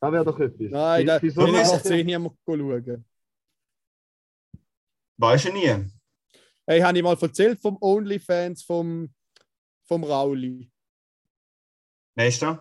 Das 0.00 0.12
wäre 0.12 0.24
doch 0.24 0.38
etwas. 0.38 0.70
Nein, 0.70 1.06
da 1.06 1.22
will 1.22 1.54
ich 1.54 1.82
10 1.82 2.06
niemand 2.06 2.36
schauen. 2.44 3.04
Weißt 5.16 5.44
du 5.46 5.52
nie. 5.52 5.90
Hey, 6.66 6.80
habe 6.80 6.96
ich 6.96 7.04
mal 7.04 7.16
erzählt 7.20 7.60
vom 7.60 7.78
OnlyFans 7.80 8.62
vom, 8.62 9.12
vom 9.86 10.04
Rauli. 10.04 10.70
Weißt 12.16 12.42
du? 12.42 12.58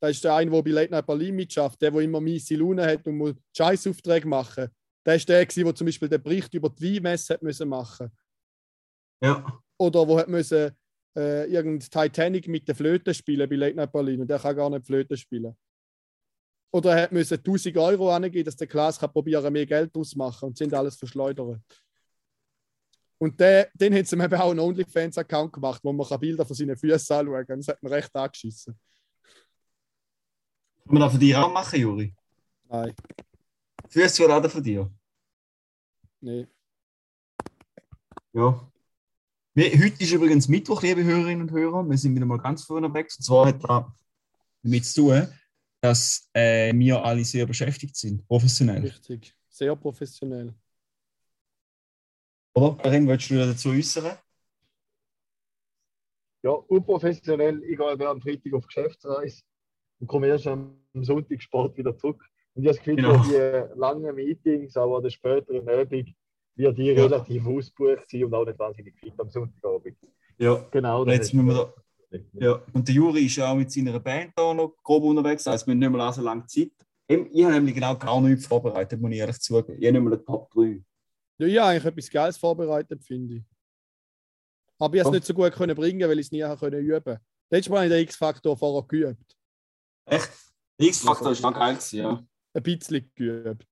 Das 0.00 0.12
ist 0.12 0.24
der 0.24 0.34
eine, 0.36 0.50
der 0.50 0.62
bei 0.62 0.70
Late 0.70 0.92
Night 0.92 1.06
Berlin 1.06 1.34
mitschafft, 1.34 1.80
der, 1.82 1.90
der 1.90 2.00
immer 2.02 2.20
miese 2.20 2.54
Laune 2.54 2.86
hat 2.86 3.06
und 3.06 3.16
muss 3.16 3.34
Scheißaufträge 3.56 4.28
machen. 4.28 4.68
Der 5.04 5.16
ist 5.16 5.28
der, 5.28 5.44
der 5.44 5.74
zum 5.74 5.86
Beispiel 5.86 6.08
den 6.08 6.22
Bericht 6.22 6.54
über 6.54 6.68
die 6.68 6.96
Weinmesse 6.96 7.34
hat 7.34 7.42
müssen 7.42 7.68
machen 7.68 8.10
Ja. 9.22 9.60
Oder 9.78 10.06
wo 10.06 10.18
hat 10.18 10.28
müssen, 10.28 10.72
äh, 11.16 11.50
irgendein 11.50 11.90
Titanic 11.90 12.48
mit 12.48 12.68
der 12.68 12.74
Flöte 12.74 13.14
spielen 13.14 13.48
bei 13.48 13.56
Late 13.56 13.76
Night 13.76 13.92
Berlin 13.92 14.20
und 14.20 14.28
der 14.28 14.38
kann 14.38 14.56
gar 14.56 14.70
nicht 14.70 14.86
Flöte 14.86 15.16
spielen. 15.16 15.56
Oder 16.70 16.96
er 16.96 17.12
müsse 17.12 17.36
1000 17.36 17.76
Euro 17.78 18.12
angeben, 18.12 18.44
dass 18.44 18.56
der 18.56 18.66
Klaas 18.66 18.98
kann 18.98 19.12
probieren, 19.12 19.52
mehr 19.52 19.66
Geld 19.66 19.96
ausmachen 19.96 20.48
und 20.48 20.58
sind 20.58 20.74
alles 20.74 20.96
verschleudert. 20.96 21.60
Und 23.20 23.40
der, 23.40 23.68
den 23.74 23.94
haben 23.94 24.04
sie 24.04 24.16
eben 24.16 24.34
auch 24.34 24.50
einen 24.50 24.60
OnlyFans-Account 24.60 25.52
gemacht, 25.52 25.80
wo 25.82 25.92
man 25.92 26.20
Bilder 26.20 26.44
von 26.44 26.54
seinen 26.54 26.76
Füßen 26.76 27.16
anschauen 27.16 27.46
kann. 27.46 27.58
Das 27.58 27.68
hat 27.68 27.82
mir 27.82 27.90
recht 27.90 28.14
angeschissen. 28.14 28.78
Kann 30.84 30.94
man 30.94 31.00
das 31.00 31.12
von 31.12 31.20
dir 31.20 31.44
auch 31.44 31.52
machen, 31.52 31.80
Juri? 31.80 32.14
Nein, 32.68 32.94
Füße 33.88 34.16
verladen 34.22 34.50
von 34.50 34.62
dir? 34.62 34.90
nee. 36.20 36.46
Ja. 38.32 38.70
Wir, 39.58 39.72
heute 39.72 40.04
ist 40.04 40.12
übrigens 40.12 40.46
Mittwoch, 40.46 40.82
liebe 40.82 41.02
Hörerinnen 41.02 41.42
und 41.42 41.50
Hörer. 41.50 41.82
Wir 41.82 41.98
sind 41.98 42.14
wieder 42.14 42.26
mal 42.26 42.38
ganz 42.38 42.62
vorne 42.62 42.94
weg. 42.94 43.06
Und 43.06 43.24
zwar 43.24 43.46
hat 43.48 43.64
das 43.64 43.86
damit 44.62 44.84
zu 44.84 45.00
tun, 45.08 45.26
dass 45.80 46.30
äh, 46.32 46.72
wir 46.72 47.04
alle 47.04 47.24
sehr 47.24 47.44
beschäftigt 47.44 47.96
sind, 47.96 48.24
professionell. 48.28 48.82
Richtig. 48.82 49.34
Sehr 49.48 49.74
professionell. 49.74 50.54
Oder? 52.54 52.76
Karin, 52.80 53.08
willst 53.08 53.30
du 53.30 53.34
dich 53.34 53.46
dazu 53.46 53.70
äußern? 53.70 54.16
Ja, 56.44 56.50
unprofessionell. 56.50 57.60
Ich 57.64 57.76
gehe 57.76 58.08
am 58.08 58.20
Freitag 58.20 58.52
auf 58.52 58.64
Geschäftsreise 58.64 59.42
und 59.98 60.06
komme 60.06 60.28
erst 60.28 60.46
am 60.46 60.78
Sonntag 60.94 61.42
Sport 61.42 61.76
wieder 61.76 61.96
zurück. 61.96 62.24
Und 62.54 62.62
ich 62.62 62.68
habe 62.68 62.76
das 62.76 62.84
Gefühl, 62.84 62.94
Genau. 62.94 63.24
die 63.24 63.76
langen 63.76 64.14
Meetings, 64.14 64.76
aber 64.76 65.02
der 65.02 65.10
späteren 65.10 65.68
Abend, 65.68 66.14
wird 66.58 66.76
die 66.76 66.86
Ja. 66.86 67.04
relativ 67.04 67.46
ausgebucht 67.46 68.10
sein 68.10 68.24
und 68.24 68.34
auch 68.34 68.44
nicht 68.44 68.58
wahnsinnig 68.58 68.98
fit 68.98 69.14
am 69.18 69.30
Sonntagabend. 69.30 69.96
Ja. 70.38 70.66
Genau. 70.70 71.02
Und 71.02 71.08
jetzt 71.08 71.32
müssen 71.32 71.46
wir 71.48 71.54
da, 72.10 72.18
ja. 72.34 72.62
Und 72.72 72.86
der 72.88 72.94
Juri 72.94 73.26
ist 73.26 73.36
ja 73.36 73.50
auch 73.50 73.56
mit 73.56 73.70
seiner 73.70 73.98
Band 74.00 74.32
da 74.36 74.52
noch 74.52 74.74
grob 74.82 75.04
unterwegs. 75.04 75.44
Das 75.44 75.54
heisst, 75.54 75.66
wir 75.66 75.72
haben 75.72 75.78
nicht 75.78 75.90
mehr 75.90 76.12
so 76.12 76.22
lange 76.22 76.46
Zeit. 76.46 76.72
Ich 77.06 77.44
habe 77.44 77.54
nämlich 77.54 77.74
genau 77.74 77.96
gar 77.96 78.20
nichts 78.20 78.46
vorbereitet, 78.46 79.00
muss 79.00 79.12
ich 79.12 79.18
ehrlich 79.18 79.40
zugeben. 79.40 79.78
Ich 79.80 79.86
habe 79.86 79.92
nicht 79.98 80.02
mal 80.02 80.16
den 80.16 80.26
Top 80.26 80.50
3. 80.50 80.82
Ja, 81.38 81.46
ich 81.46 81.58
habe 81.58 81.68
eigentlich 81.70 81.84
etwas 81.84 82.10
Geiles 82.10 82.36
vorbereitet, 82.36 83.04
finde 83.04 83.36
ich. 83.36 83.42
Aber 84.78 84.94
ich 84.94 85.00
habe 85.00 85.10
es 85.16 85.20
nicht 85.20 85.26
so 85.26 85.34
gut 85.34 85.52
können 85.52 85.74
bringen, 85.74 86.08
weil 86.08 86.18
ich 86.18 86.26
es 86.26 86.32
nie 86.32 86.42
habe 86.42 86.58
können 86.58 86.80
üben. 86.84 87.18
Letztes 87.50 87.70
Mal 87.70 87.76
habe 87.76 87.86
ich 87.86 87.92
den 87.92 88.02
X-Faktor 88.02 88.56
vorher 88.56 88.86
geübt. 88.86 89.36
Echt? 90.06 90.30
X-Factor 90.78 91.32
ist 91.32 91.42
noch 91.42 91.54
geil 91.54 91.78
ja. 91.92 92.22
Ein 92.54 92.62
bisschen 92.62 93.10
geübt. 93.14 93.66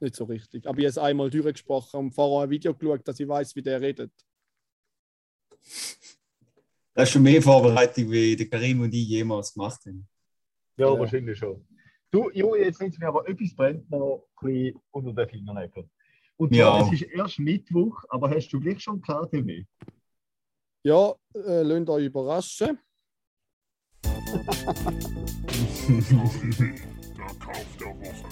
Nicht 0.00 0.14
so 0.14 0.24
richtig. 0.24 0.66
Aber 0.66 0.78
ich 0.78 0.84
habe 0.84 0.90
es 0.90 0.98
einmal 0.98 1.28
durchgesprochen 1.30 1.98
und 2.00 2.10
vorher 2.12 2.44
ein 2.46 2.50
Video 2.50 2.74
geschaut, 2.74 3.06
dass 3.06 3.18
ich 3.18 3.26
weiß, 3.28 3.54
wie 3.56 3.62
der 3.62 3.80
redet. 3.80 4.12
Das 6.94 7.08
ist 7.08 7.10
schon 7.12 7.22
mehr 7.22 7.42
Vorbereitung, 7.42 8.10
wie 8.10 8.36
der 8.36 8.48
Karim 8.48 8.80
und 8.80 8.94
ich 8.94 9.08
jemals 9.08 9.52
gemacht 9.52 9.80
haben. 9.86 10.08
Ja, 10.76 10.92
Ja. 10.92 10.98
wahrscheinlich 10.98 11.38
schon. 11.38 11.66
Du, 12.10 12.30
Juri, 12.30 12.60
jetzt 12.62 12.80
nimmt 12.80 12.98
mir 12.98 13.08
aber 13.08 13.28
etwas 13.28 13.54
brennt 13.54 13.90
noch 13.90 14.24
ein 14.40 14.46
bisschen 14.46 14.80
unter 14.92 15.12
den 15.12 15.28
Fingernägeln. 15.28 15.90
Und 16.36 16.54
zwar, 16.54 16.80
Ja. 16.80 16.86
es 16.86 16.92
ist 16.92 17.02
erst 17.10 17.38
Mittwoch, 17.40 18.02
aber 18.08 18.30
hast 18.30 18.48
du 18.50 18.60
gleich 18.60 18.80
schon 18.80 19.00
KTW? 19.02 19.64
Ja, 20.84 21.14
äh, 21.34 21.62
lasst 21.62 21.88
euch 21.90 22.06
überraschen. 22.06 22.78
Der 27.18 27.34
Kauf 27.40 27.76
der 27.78 27.88
Woche. 27.88 28.28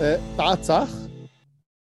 Äh, 0.00 0.18
Tatsache 0.36 1.08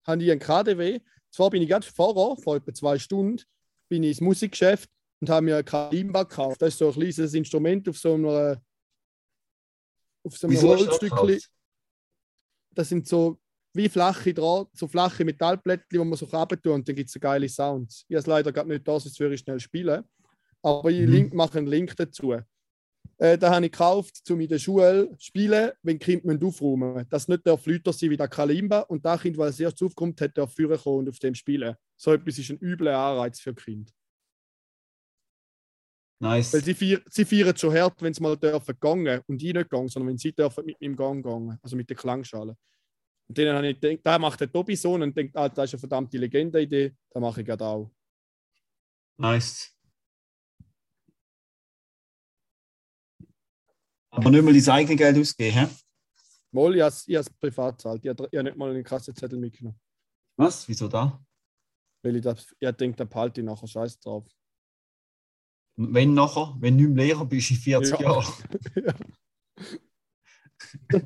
habe 0.07 0.23
ich 0.23 0.31
einen 0.31 0.41
KDW. 0.41 1.01
Zwar 1.31 1.51
bin 1.51 1.63
ich 1.63 1.69
ganz 1.69 1.87
vorher, 1.87 2.37
vor 2.43 2.57
etwa 2.57 2.73
zwei 2.73 2.99
Stunden, 2.99 3.43
bin 3.89 4.03
ich 4.05 4.11
ins 4.11 4.21
Musikgeschäft 4.21 4.89
und 5.21 5.29
habe 5.29 5.45
mir 5.47 5.57
ein 5.57 5.65
Kalimba 5.65 6.23
gekauft. 6.23 6.63
Das 6.63 6.69
ist 6.75 6.79
so 6.79 6.87
ein 6.89 6.93
kleines 6.95 7.35
Instrument 7.35 7.89
auf 7.89 7.99
so 7.99 8.15
einer 8.15 8.63
auf 10.25 10.37
so 10.37 10.47
einem 10.47 10.61
Holzstückchen. 10.63 11.41
Das 12.75 12.89
sind 12.89 13.09
so 13.09 13.39
wie 13.75 13.89
flache 13.89 14.33
Draht, 14.33 14.69
so 14.73 14.87
flache 14.89 15.25
Metallplättchen, 15.25 15.89
die 15.91 15.99
man 15.99 16.15
so 16.17 16.27
runter 16.27 16.73
und 16.73 16.89
dann 16.89 16.95
gibt 16.97 17.09
es 17.15 17.21
geile 17.21 17.49
Sounds. 17.49 18.05
Ich 18.09 18.15
habe 18.15 18.21
es 18.21 18.27
leider 18.27 18.53
gerade 18.53 18.69
nicht 18.69 18.87
da, 18.89 18.99
sonst 18.99 19.19
würde 19.21 19.35
ich 19.35 19.41
schnell 19.41 19.61
spielen. 19.61 20.05
Aber 20.63 20.91
ich 20.91 21.07
Mhm. 21.07 21.31
mache 21.35 21.59
einen 21.59 21.67
Link 21.67 21.95
dazu. 21.97 22.35
Äh, 23.19 23.39
da 23.39 23.55
habe 23.55 23.65
ich 23.65 23.73
gekauft, 23.73 24.31
um 24.31 24.41
in 24.41 24.49
der 24.49 24.59
Schule 24.59 25.09
zu 25.17 25.27
spielen, 25.27 25.73
wenn 25.83 25.99
die 25.99 26.05
Kinder 26.05 26.47
aufräumen 26.47 26.95
müssen. 26.95 27.09
Das 27.09 27.29
nicht 27.29 27.47
der 27.47 27.57
Flüter 27.57 27.93
sein 27.93 28.11
wie 28.11 28.17
der 28.17 28.29
Kalimba 28.29 28.81
und 28.81 29.05
das 29.05 29.23
Kind, 29.23 29.39
es 29.39 29.61
erst 29.61 29.83
aufkommt, 29.83 30.21
hat 30.21 30.37
der 30.37 30.47
führen 30.47 30.79
kommen 30.79 30.99
und 30.99 31.09
auf 31.09 31.19
dem 31.19 31.35
spielen. 31.35 31.75
So 31.97 32.13
etwas 32.13 32.39
ist 32.39 32.51
ein 32.51 32.59
übler 32.59 32.99
Anreiz 32.99 33.41
für 33.41 33.55
Kind. 33.55 33.91
Nice. 36.19 36.53
Weil 36.53 36.65
sie, 36.65 36.75
feiern, 36.75 37.03
sie 37.09 37.25
feiern 37.25 37.57
schon 37.57 37.75
hart, 37.75 38.01
wenn 38.03 38.13
sie 38.13 38.23
mal 38.23 38.37
dürfen 38.37 38.75
gehen 38.81 39.21
und 39.27 39.43
ich 39.43 39.53
nicht 39.53 39.71
gehen, 39.71 39.89
sondern 39.89 40.09
wenn 40.09 40.19
sie 40.19 40.33
dürfen 40.33 40.65
mit 40.65 40.81
meinem 40.81 40.97
Gang 40.97 41.25
gehen, 41.25 41.59
also 41.63 41.77
mit 41.77 41.89
der 41.89 41.97
Klangschale. 41.97 42.57
Und 43.29 43.37
denen 43.37 43.55
habe 43.55 43.69
ich 43.69 43.81
gedacht, 43.81 44.01
da 44.05 44.19
macht 44.19 44.41
der 44.41 44.51
Tobi 44.51 44.77
so 44.77 44.95
und 44.95 45.17
denkt, 45.17 45.37
ah, 45.37 45.49
das 45.49 45.65
ist 45.67 45.75
eine 45.75 45.81
verdammte 45.81 46.17
Legende-Idee, 46.17 46.95
da 47.11 47.21
mache 47.21 47.41
ich 47.41 47.47
gerade 47.47 47.65
auch. 47.65 47.91
Nice. 49.19 49.76
Aber 54.17 54.31
nicht 54.31 54.43
mal 54.45 54.53
dein 54.53 54.69
eigenes 54.71 54.99
Geld 54.99 55.19
ausgeben, 55.19 55.57
hä? 55.57 55.69
Mal, 56.53 56.75
ich 56.75 56.83
habe 56.83 56.95
es- 57.21 57.31
privat 57.31 57.77
gezahlt. 57.79 58.03
Ich 58.05 58.09
habe 58.09 58.29
ich 58.31 58.39
habe 58.39 58.45
nicht 58.49 58.57
mal 58.57 58.71
einen 58.71 58.83
Kassenzettel 58.85 59.39
mitgenommen. 59.39 59.79
Was? 60.37 60.67
Wieso 60.69 60.89
da? 60.89 61.23
Weil 62.03 62.17
ich, 62.17 62.23
das, 62.23 62.55
ich 62.59 62.71
denke, 62.73 62.97
da 62.97 63.05
behalte 63.05 63.41
ich 63.41 63.47
nachher 63.47 63.67
Scheiß 63.67 63.99
drauf. 64.01 64.27
Wenn 65.79 66.15
nachher, 66.15 66.57
wenn 66.61 66.79
du 66.79 66.85
nicht 66.85 66.95
mehr 66.95 67.05
Lehrer 67.07 67.27
bist 67.27 67.51
in 67.51 67.57
40 67.59 67.99
Ja. 67.99 68.01
Jahren. 68.01 68.33
Ja. 70.93 71.01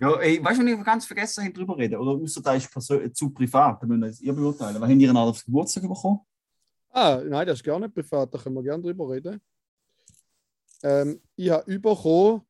Ja, 0.00 0.14
ey, 0.20 0.44
weißt 0.44 0.60
du, 0.60 0.66
wenn 0.66 0.78
ich 0.78 0.84
ganz 0.84 1.06
vergessen 1.06 1.44
habe, 1.44 1.54
drüber 1.54 1.76
reden? 1.78 1.96
Oder 1.96 2.22
außer 2.22 2.42
da 2.42 2.54
ist 2.54 2.68
zu 3.16 3.30
privat, 3.30 3.82
da 3.82 3.86
müssen 3.86 4.02
wir 4.02 4.08
das 4.08 4.20
ihr 4.20 4.32
beurteilen. 4.34 4.74
Was 4.80 4.90
habt 4.90 5.00
ihr 5.00 5.06
denn 5.06 5.16
auf 5.16 5.42
Geburtstag 5.44 5.84
bekommen? 5.84 6.20
Ah, 6.98 7.20
nein, 7.22 7.46
das 7.46 7.58
ist 7.58 7.62
gar 7.62 7.78
nicht 7.78 7.94
privat, 7.94 8.32
da 8.32 8.38
können 8.38 8.54
wir 8.54 8.62
gerne 8.62 8.82
drüber 8.82 9.10
reden. 9.10 9.38
Ähm, 10.82 11.20
ich 11.36 11.50
habe 11.50 11.78
bekommen 11.78 12.40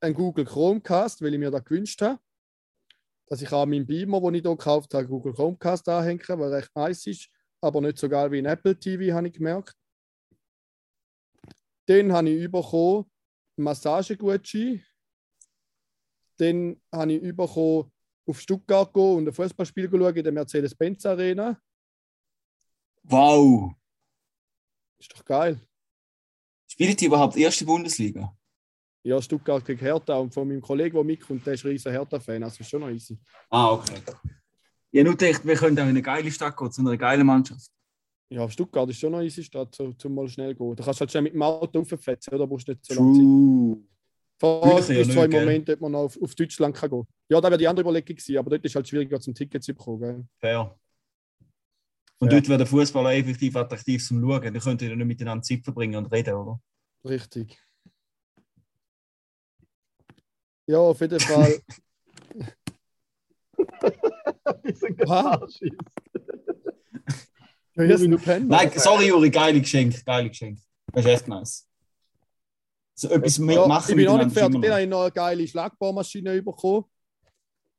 einen 0.00 0.14
Google 0.14 0.46
Chromecast, 0.46 1.20
weil 1.20 1.34
ich 1.34 1.38
mir 1.38 1.50
das 1.50 1.62
gewünscht 1.66 2.00
habe. 2.00 2.18
Dass 3.26 3.42
ich 3.42 3.52
an 3.52 3.68
meinem 3.68 3.86
Beamer, 3.86 4.22
den 4.22 4.36
ich 4.36 4.42
hier 4.42 4.52
gekauft 4.52 4.94
habe, 4.94 5.06
Google 5.06 5.34
Chromecast 5.34 5.86
anhängen 5.86 6.18
kann, 6.18 6.40
weil 6.40 6.54
recht 6.54 6.74
nice 6.74 7.08
ist, 7.08 7.28
aber 7.60 7.82
nicht 7.82 7.98
so 7.98 8.08
geil 8.08 8.32
wie 8.32 8.38
ein 8.38 8.46
Apple 8.46 8.74
TV, 8.74 9.14
habe 9.14 9.28
ich 9.28 9.34
gemerkt. 9.34 9.76
Dann 11.84 12.10
habe 12.10 12.30
ich 12.30 12.50
bekommen 12.50 13.04
Massagegutschein. 13.56 14.82
Dann 16.38 16.80
habe 16.90 17.12
ich 17.12 17.36
bekommen, 17.36 17.92
auf 18.26 18.40
Stuttgart 18.40 18.94
gehen 18.94 19.16
und 19.18 19.28
ein 19.28 19.34
Fußballspiel 19.34 19.90
schauen 19.90 20.16
in 20.16 20.24
der 20.24 20.32
Mercedes-Benz 20.32 21.04
Arena. 21.04 21.60
Wow! 23.10 23.72
Ist 24.98 25.12
doch 25.14 25.24
geil. 25.24 25.60
Spielt 26.66 27.00
ihr 27.00 27.08
überhaupt 27.08 27.36
erste 27.36 27.64
Bundesliga? 27.64 28.36
Ja, 29.02 29.22
Stuttgart 29.22 29.64
gegen 29.64 29.80
Hertha 29.80 30.16
und 30.18 30.34
von 30.34 30.46
meinem 30.46 30.60
Kollegen, 30.60 30.94
der 30.94 31.04
mitkommt, 31.04 31.46
der 31.46 31.54
ist 31.54 31.64
ein 31.64 31.70
riesen 31.70 31.92
Hertha-Fan, 31.92 32.42
also 32.42 32.60
ist 32.60 32.68
schon 32.68 32.80
noch 32.80 32.90
easy. 32.90 33.18
Ah, 33.48 33.72
okay. 33.72 33.94
Habe 33.94 35.04
nur 35.04 35.16
gedacht, 35.16 35.46
wir 35.46 35.54
können 35.54 35.78
auch 35.78 35.84
in 35.84 35.88
eine 35.90 36.02
geile 36.02 36.30
Stadt 36.30 36.56
gehen, 36.56 36.70
zu 36.70 36.82
einer 36.82 36.96
geilen 36.96 37.26
Mannschaft. 37.26 37.70
Ja, 38.28 38.48
Stuttgart 38.50 38.90
ist 38.90 38.98
schon 38.98 39.12
noch 39.12 39.22
easy 39.22 39.42
Stadt, 39.42 39.74
so, 39.74 39.92
zum 39.92 40.14
mal 40.14 40.28
schnell 40.28 40.54
gehen. 40.54 40.76
Da 40.76 40.84
kannst 40.84 41.00
du 41.00 41.02
halt 41.02 41.10
schnell 41.10 41.22
mit 41.22 41.32
dem 41.32 41.42
Auto 41.42 41.80
auffetzen, 41.80 42.34
oder? 42.34 42.40
Da 42.40 42.46
brauchst 42.46 42.68
du 42.68 42.72
nicht 42.72 42.84
so 42.84 42.94
lange 42.94 43.14
Zeit. 43.14 43.88
Vor 44.38 44.82
Zürich 44.82 45.06
ja 45.06 45.22
nicht, 45.22 45.30
gell? 45.30 45.40
Momente, 45.40 45.72
ob 45.72 45.80
man 45.80 45.92
noch 45.92 46.00
auf, 46.00 46.22
auf 46.22 46.34
Deutschland 46.34 46.76
kann 46.76 46.90
gehen 46.90 47.06
Ja, 47.30 47.40
da 47.40 47.48
wäre 47.48 47.58
die 47.58 47.66
andere 47.66 47.84
Überlegung 47.84 48.16
gewesen, 48.16 48.36
aber 48.36 48.50
dort 48.50 48.64
ist 48.64 48.74
halt 48.74 48.86
schwieriger 48.86 49.20
zum 49.20 49.34
Ticket 49.34 49.64
zu 49.64 49.72
bekommen. 49.72 50.00
Gell? 50.00 50.24
Fair. 50.38 50.78
Und 52.20 52.32
Ja. 52.32 52.38
dort 52.38 52.48
wäre 52.48 52.58
der 52.58 52.66
Fußball 52.66 53.06
auch 53.06 53.10
effektiv 53.10 53.54
attraktiv 53.56 54.04
zum 54.04 54.20
Schauen. 54.20 54.52
Da 54.52 54.60
könnt 54.60 54.82
ihr 54.82 54.94
nicht 54.96 55.06
miteinander 55.06 55.42
Zeit 55.42 55.62
verbringen 55.62 55.96
und 55.96 56.06
reden, 56.12 56.34
oder? 56.34 56.60
Richtig. 57.04 57.58
Ja, 60.66 60.78
auf 60.78 61.00
jeden 61.00 61.20
Fall. 61.20 61.60
Arschis. 65.08 65.72
ja. 67.76 68.38
Nein, 68.40 68.70
sorry, 68.76 69.08
Juri, 69.08 69.30
geile 69.30 69.60
Geschenk, 69.60 70.04
geile 70.04 70.28
Geschenk. 70.28 70.58
Das 70.92 71.04
ist 71.04 71.10
echt 71.10 71.28
nice. 71.28 71.68
So 72.94 73.08
etwas 73.10 73.36
Ja, 73.38 73.44
mitmachen 73.44 73.90
ich 73.90 73.96
bin 73.96 74.08
auch 74.08 74.18
nicht 74.18 74.32
fertig. 74.32 74.60
Dann 74.60 74.72
habe 74.72 74.82
ich 74.82 74.88
noch 74.88 75.02
eine 75.02 75.12
geile 75.12 75.46
Schlagbohrmaschine 75.46 76.42
bekommen. 76.42 76.84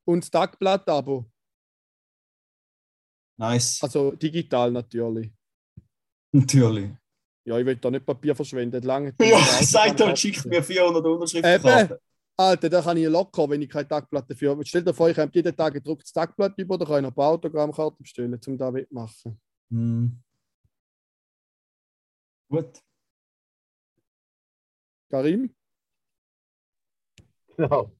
Und 0.05 0.23
das 0.23 0.31
Tagblatt-Abo. 0.31 1.29
Nice. 3.39 3.81
Also 3.81 4.11
digital 4.11 4.69
natürlich. 4.71 5.31
Natürlich. 6.33 6.91
Ja, 7.45 7.57
ich 7.57 7.65
will 7.65 7.77
da 7.77 7.89
nicht 7.89 8.05
Papier 8.05 8.35
verschwenden. 8.35 8.83
Lange 8.83 9.15
Ja, 9.21 9.39
sagt 9.63 9.99
doch, 10.01 10.15
schickt 10.15 10.45
mir 10.45 10.61
400 10.61 11.05
Unterschriften. 11.05 11.49
Eben. 11.49 11.97
Alter, 12.35 12.69
da 12.69 12.81
kann 12.81 12.97
ich 12.97 13.07
locker, 13.07 13.49
wenn 13.49 13.61
ich 13.61 13.69
keine 13.69 13.87
Tagplatte 13.87 14.35
für 14.35 14.51
habe. 14.51 14.65
Stellt 14.65 14.87
euch 14.87 14.95
vor, 14.95 15.09
ich 15.09 15.17
habe 15.17 15.31
jeden 15.33 15.55
Tag 15.55 15.73
gedruckt 15.73 16.03
das 16.03 16.11
Tagblatt 16.11 16.57
über, 16.57 16.77
da 16.77 16.85
kann 16.85 16.97
ich 16.97 17.01
noch 17.01 17.09
ein 17.09 17.15
paar 17.15 17.31
Autogrammkarten 17.31 18.01
bestellen, 18.01 18.39
um 18.45 18.57
da 18.57 18.71
mitmachen. 18.71 19.41
Hm. 19.71 20.21
Gut. 22.49 22.81
Karim? 25.09 25.53
Genau. 27.57 27.91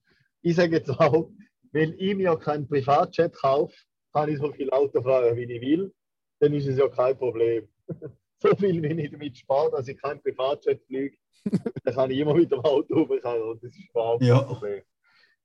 Ich 0.42 0.56
sage 0.56 0.76
jetzt 0.76 0.90
auch, 0.90 1.30
wenn 1.72 1.98
ich 1.98 2.14
mir 2.14 2.36
keinen 2.36 2.66
Privatjet 2.66 3.34
kaufe, 3.34 3.76
kann 4.12 4.28
ich 4.28 4.38
so 4.38 4.52
viel 4.52 4.70
Auto 4.70 5.02
fahren, 5.02 5.36
wie 5.36 5.44
ich 5.44 5.60
will, 5.60 5.92
dann 6.40 6.52
ist 6.54 6.66
es 6.66 6.78
ja 6.78 6.88
kein 6.88 7.16
Problem. 7.16 7.68
so 8.38 8.54
viel, 8.56 8.82
wenn 8.82 8.98
ich 8.98 9.10
damit 9.10 9.36
spare, 9.36 9.70
dass 9.70 9.88
ich 9.88 10.00
kein 10.00 10.20
Privatjet 10.22 10.82
fliege, 10.86 11.16
dann 11.84 11.94
kann 11.94 12.10
ich 12.10 12.18
immer 12.18 12.34
mit 12.34 12.50
dem 12.50 12.60
Auto 12.60 13.02
rumfahren 13.02 13.42
und 13.42 13.62
das 13.62 13.72
ist 13.72 13.88
überhaupt 13.90 14.22
Ja. 14.24 14.38
kein 14.38 14.46
Problem. 14.46 14.82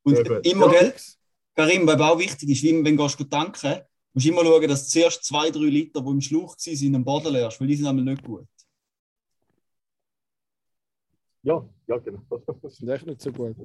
Und 0.03 0.27
gut. 0.27 0.45
immer, 0.45 0.73
Ja. 0.73 0.79
gell, 0.81 0.93
Karim, 1.55 1.87
was 1.87 2.01
auch 2.01 2.19
wichtig 2.19 2.49
ist, 2.49 2.63
wie, 2.63 2.83
wenn 2.83 2.97
du 2.97 3.07
tanken 3.25 3.81
musst 4.13 4.25
du 4.25 4.31
immer 4.31 4.43
schauen, 4.45 4.67
dass 4.67 4.85
du 4.85 4.91
zuerst 4.91 5.23
zwei, 5.25 5.49
drei 5.49 5.59
Liter, 5.65 6.01
die 6.01 6.09
im 6.09 6.21
Schlauch 6.21 6.55
waren, 6.55 6.95
am 6.95 7.03
Boden 7.03 7.33
leerst, 7.33 7.59
weil 7.59 7.67
die 7.67 7.75
sind 7.75 7.87
einmal 7.87 8.05
nicht 8.05 8.23
gut. 8.23 8.47
Ja, 11.43 11.67
ja, 11.87 11.97
genau. 11.97 12.21
Das 12.61 12.75
sind 12.77 12.89
echt 12.89 13.05
nicht 13.05 13.21
so 13.21 13.31
gut. 13.31 13.55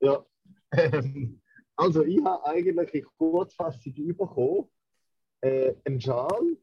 Ja. 0.00 0.24
Also, 1.78 2.02
ich 2.04 2.22
habe 2.24 2.44
eigentlich 2.44 2.92
in 2.94 3.04
Kurzfassung 3.18 3.94
bekommen, 4.16 4.68
äh, 5.42 5.74
einen 5.84 6.00
Schal, 6.00 6.28
einen 6.36 6.56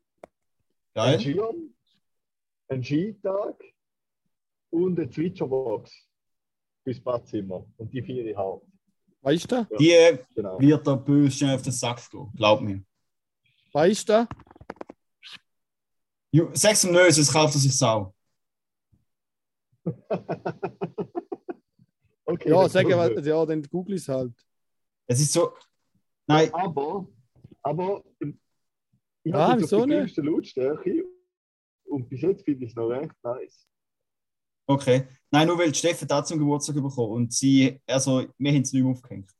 Geil? 0.93 1.19
Schirm, 1.21 1.73
einen 2.67 2.83
Skitag 2.83 3.63
und 4.71 4.99
eine 4.99 5.09
Zwitscherbox 5.09 5.89
fürs 6.83 6.99
Badzimmer. 6.99 7.65
Und 7.77 7.93
die 7.93 8.01
vier 8.01 8.25
ich 8.25 8.35
habe. 8.35 8.61
Weißt 9.21 9.49
du? 9.49 9.65
Die 9.79 9.91
äh, 9.91 10.19
Genau. 10.35 10.59
wird 10.59 10.85
der 10.85 10.97
böse 10.97 11.31
schnell 11.31 11.55
auf 11.55 11.61
den 11.61 11.71
Sack 11.71 12.09
gehen, 12.11 12.29
glaub 12.35 12.59
mir. 12.59 12.83
Weißt 13.71 14.09
du? 14.09 14.27
Sag's 16.53 16.83
ihm 16.83 16.91
nicht, 16.91 17.13
sonst 17.13 17.31
kauft 17.31 17.55
er 17.55 17.59
sich 17.61 17.77
Sau. 17.77 18.13
Okay, 22.27 22.49
Ja, 22.49 22.67
sag 22.67 22.85
gut. 22.85 23.23
ja, 23.25 23.45
dann 23.45 23.61
google 23.63 23.95
es 23.95 24.09
halt. 24.09 24.33
Es 25.07 25.19
ist 25.19 25.33
so. 25.33 25.53
Nein, 26.27 26.51
Aber, 26.53 27.07
aber 27.61 28.03
ich 29.23 29.33
Ah, 29.33 29.49
habe 29.49 29.61
die 29.61 29.67
nicht? 29.67 29.87
größte 29.87 30.21
Lautstärke 30.21 31.03
und 31.85 32.09
bis 32.09 32.21
jetzt 32.21 32.43
finde 32.43 32.65
ich 32.65 32.71
es 32.71 32.75
noch 32.75 32.87
recht 32.87 33.13
nice. 33.23 33.67
okay. 34.67 35.07
Nein, 35.31 35.47
nur 35.47 35.57
weil 35.57 35.71
die 35.71 35.77
Steffen 35.77 36.07
da 36.07 36.23
zum 36.23 36.39
Geburtstag 36.39 36.75
bekommen 36.75 37.11
und 37.11 37.33
sie, 37.33 37.79
also, 37.87 38.25
wir 38.37 38.51
haben 38.51 38.61
es 38.61 38.73
nicht 38.73 38.83
mehr 38.83 38.91
aufgehängt. 38.91 39.31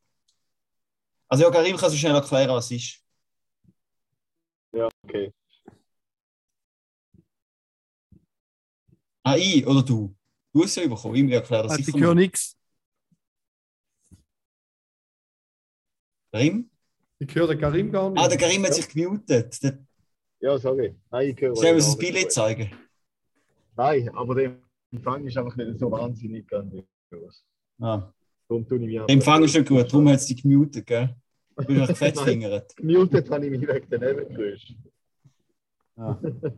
Also, 1.28 1.44
ja, 1.46 1.52
Karim, 1.52 1.76
kannst 1.78 1.96
du 1.96 2.00
schnell 2.00 2.14
erklären, 2.16 2.50
was 2.50 2.66
es 2.66 2.72
ist? 2.72 3.02
Ja, 4.74 4.90
okay. 5.04 5.32
Ah, 9.24 9.38
ich 9.38 9.66
oder 9.66 9.82
du? 9.82 10.16
Du 10.54 10.64
hast 10.64 10.78
es 10.78 10.84
ja 10.84 10.88
bekommen, 10.88 11.16
ich 11.16 11.32
erkläre 11.34 11.64
das 11.64 11.76
sicher 11.76 11.96
ich 11.98 12.02
höre 12.04 12.16
nichts. 12.16 12.58
Karim? 16.36 16.70
Ich 17.20 17.34
höre 17.34 17.48
den 17.48 17.60
Karim 17.60 17.92
gar 17.94 18.10
nicht. 18.10 18.22
Ah, 18.22 18.28
der 18.28 18.38
Karim 18.38 18.62
hat 18.64 18.70
Ja. 18.70 18.74
sich 18.76 18.90
gemutet. 18.90 19.64
Der, 19.64 19.78
Ja, 20.42 20.58
sorry. 20.58 20.94
Nein, 21.10 21.30
ich 21.30 21.42
höre 21.42 21.52
euch 21.58 21.74
uns 21.74 21.86
das 21.86 21.98
Billett 21.98 22.32
zeigen. 22.32 22.72
Nein, 23.78 24.10
aber 24.10 24.36
der 24.36 24.58
Empfang 24.92 25.26
ist 25.26 25.38
einfach 25.38 25.56
nicht 25.56 25.80
so 25.80 25.90
wahnsinnig 25.90 26.46
grandios. 26.48 26.84
Ah, 27.80 28.12
Darum 28.50 28.68
tue 28.68 28.78
ich 28.80 28.84
mich 28.86 28.96
der 28.98 29.10
Empfang 29.10 29.44
ist 29.44 29.56
nicht 29.56 29.68
gut, 29.68 29.92
darum 29.92 30.10
hat 30.10 30.18
es 30.18 30.26
dich 30.28 30.44
gemutet, 30.44 30.86
gell? 30.86 31.16
Du 31.58 31.66
bist 31.68 31.90
echt 31.90 31.98
fettfingert. 31.98 32.76
Gemutet 32.76 33.30
habe 33.32 33.46
ich 33.46 33.52
mich 33.52 33.62
wegen 33.68 33.90
der 33.90 34.00
Nebengeräusche. 34.00 34.76
Ah. 35.96 36.18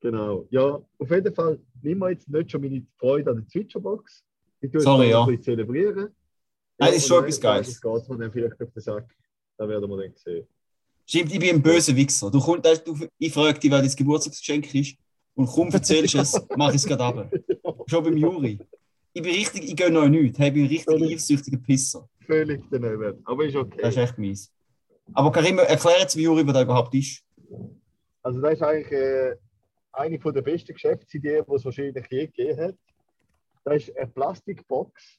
Genau. 0.00 0.46
Ja, 0.50 0.80
auf 0.98 1.10
jeden 1.10 1.34
Fall 1.34 1.58
nehmen 1.82 2.00
wir 2.02 2.10
jetzt 2.10 2.28
nicht 2.28 2.52
schon 2.52 2.60
meine 2.60 2.86
Freude 2.98 3.30
an 3.32 3.38
der 3.38 3.46
Switcherbox. 3.48 4.22
Ich 4.60 4.70
tue 4.70 4.80
Sorry, 4.80 5.06
jetzt 5.06 5.12
ja. 5.12 5.20
ein 5.22 5.26
bisschen 5.26 5.42
zelebrieren. 5.42 6.14
Nein, 6.78 6.90
das 6.90 6.98
ist 6.98 7.08
schon 7.08 7.24
etwas 7.24 7.40
Geiles. 7.40 7.80
Das 7.80 7.80
geht 7.80 8.08
mir 8.08 8.18
dann 8.18 8.32
vielleicht 8.32 8.62
auf 8.62 8.70
den 8.70 8.80
Sack. 8.80 9.14
Da 9.56 9.68
werden 9.68 9.90
wir 9.90 9.96
dann 9.96 10.14
sehen. 10.14 10.46
Stimmt, 11.04 11.32
ich 11.32 11.40
bin 11.40 11.56
ein 11.56 11.62
böser 11.62 11.96
Wichser. 11.96 12.30
Du 12.30 12.38
kommst, 12.38 12.86
du, 12.86 12.96
ich 13.18 13.32
frage 13.32 13.58
dich, 13.58 13.70
wer 13.70 13.80
dein 13.80 13.90
Geburtstagsgeschenk 13.90 14.74
ist 14.74 14.96
und 15.34 15.46
kaum 15.46 15.70
erzählst 15.70 16.14
du 16.14 16.18
es, 16.18 16.40
mach 16.56 16.68
ich 16.70 16.76
es 16.76 16.86
gerade 16.86 17.04
ab. 17.04 17.32
Schon 17.86 18.04
beim 18.04 18.16
Juri. 18.16 18.58
Ich 19.12 19.22
bin 19.22 19.32
richtig, 19.32 19.64
ich 19.64 19.74
gönne 19.74 20.00
euch 20.00 20.10
nichts. 20.10 20.38
Ich 20.38 20.52
bin 20.52 20.64
ein 20.64 20.68
richtig 20.68 21.02
eifersüchtiger 21.02 21.58
Pisser. 21.58 22.08
Völlig 22.20 22.62
daneben. 22.70 23.20
Aber 23.24 23.44
ist 23.44 23.56
okay. 23.56 23.80
Das 23.82 23.96
ist 23.96 24.02
echt 24.02 24.18
mies. 24.18 24.52
Aber 25.14 25.32
Karim, 25.32 25.58
erklär 25.58 26.00
jetzt, 26.00 26.14
wie 26.16 26.22
Juri, 26.22 26.44
da 26.44 26.62
überhaupt 26.62 26.94
ist. 26.94 27.24
Also 28.22 28.40
das 28.40 28.52
ist 28.52 28.62
eigentlich 28.62 28.92
äh, 28.92 29.36
eine 29.92 30.20
von 30.20 30.34
der 30.34 30.42
besten 30.42 30.74
Geschäftsideen, 30.74 31.44
die 31.48 31.54
es 31.54 31.64
wahrscheinlich 31.64 32.06
je 32.10 32.26
gegeben 32.26 32.60
hat. 32.60 32.74
Das 33.64 33.88
ist 33.88 33.96
eine 33.96 34.06
Plastikbox 34.08 35.18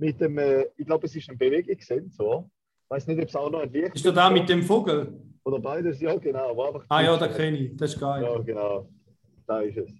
mit 0.00 0.20
dem, 0.20 0.38
äh, 0.38 0.66
ich 0.76 0.86
glaube, 0.86 1.06
es 1.06 1.14
ist 1.14 1.28
ein 1.30 1.38
Bewegungssensor. 1.38 2.50
Ich 2.84 2.90
weiß 2.90 3.06
nicht, 3.06 3.20
ob 3.22 3.28
es 3.28 3.36
auch 3.36 3.50
noch 3.50 3.60
ein 3.60 3.72
Licht 3.72 3.94
Ist 3.94 4.04
der 4.04 4.12
da 4.12 4.30
mit 4.30 4.48
dem 4.48 4.62
Vogel? 4.62 5.20
Oder 5.44 5.60
beides, 5.60 6.00
ja 6.00 6.16
genau. 6.16 6.50
einfach 6.60 6.84
Ah 6.88 7.02
ja, 7.02 7.16
da 7.16 7.28
kenne 7.28 7.58
ich. 7.58 7.76
Das 7.76 7.94
ist 7.94 8.00
geil. 8.00 8.22
Ja, 8.22 8.38
genau. 8.38 8.88
Da 9.46 9.60
ist 9.60 9.76
es. 9.76 9.92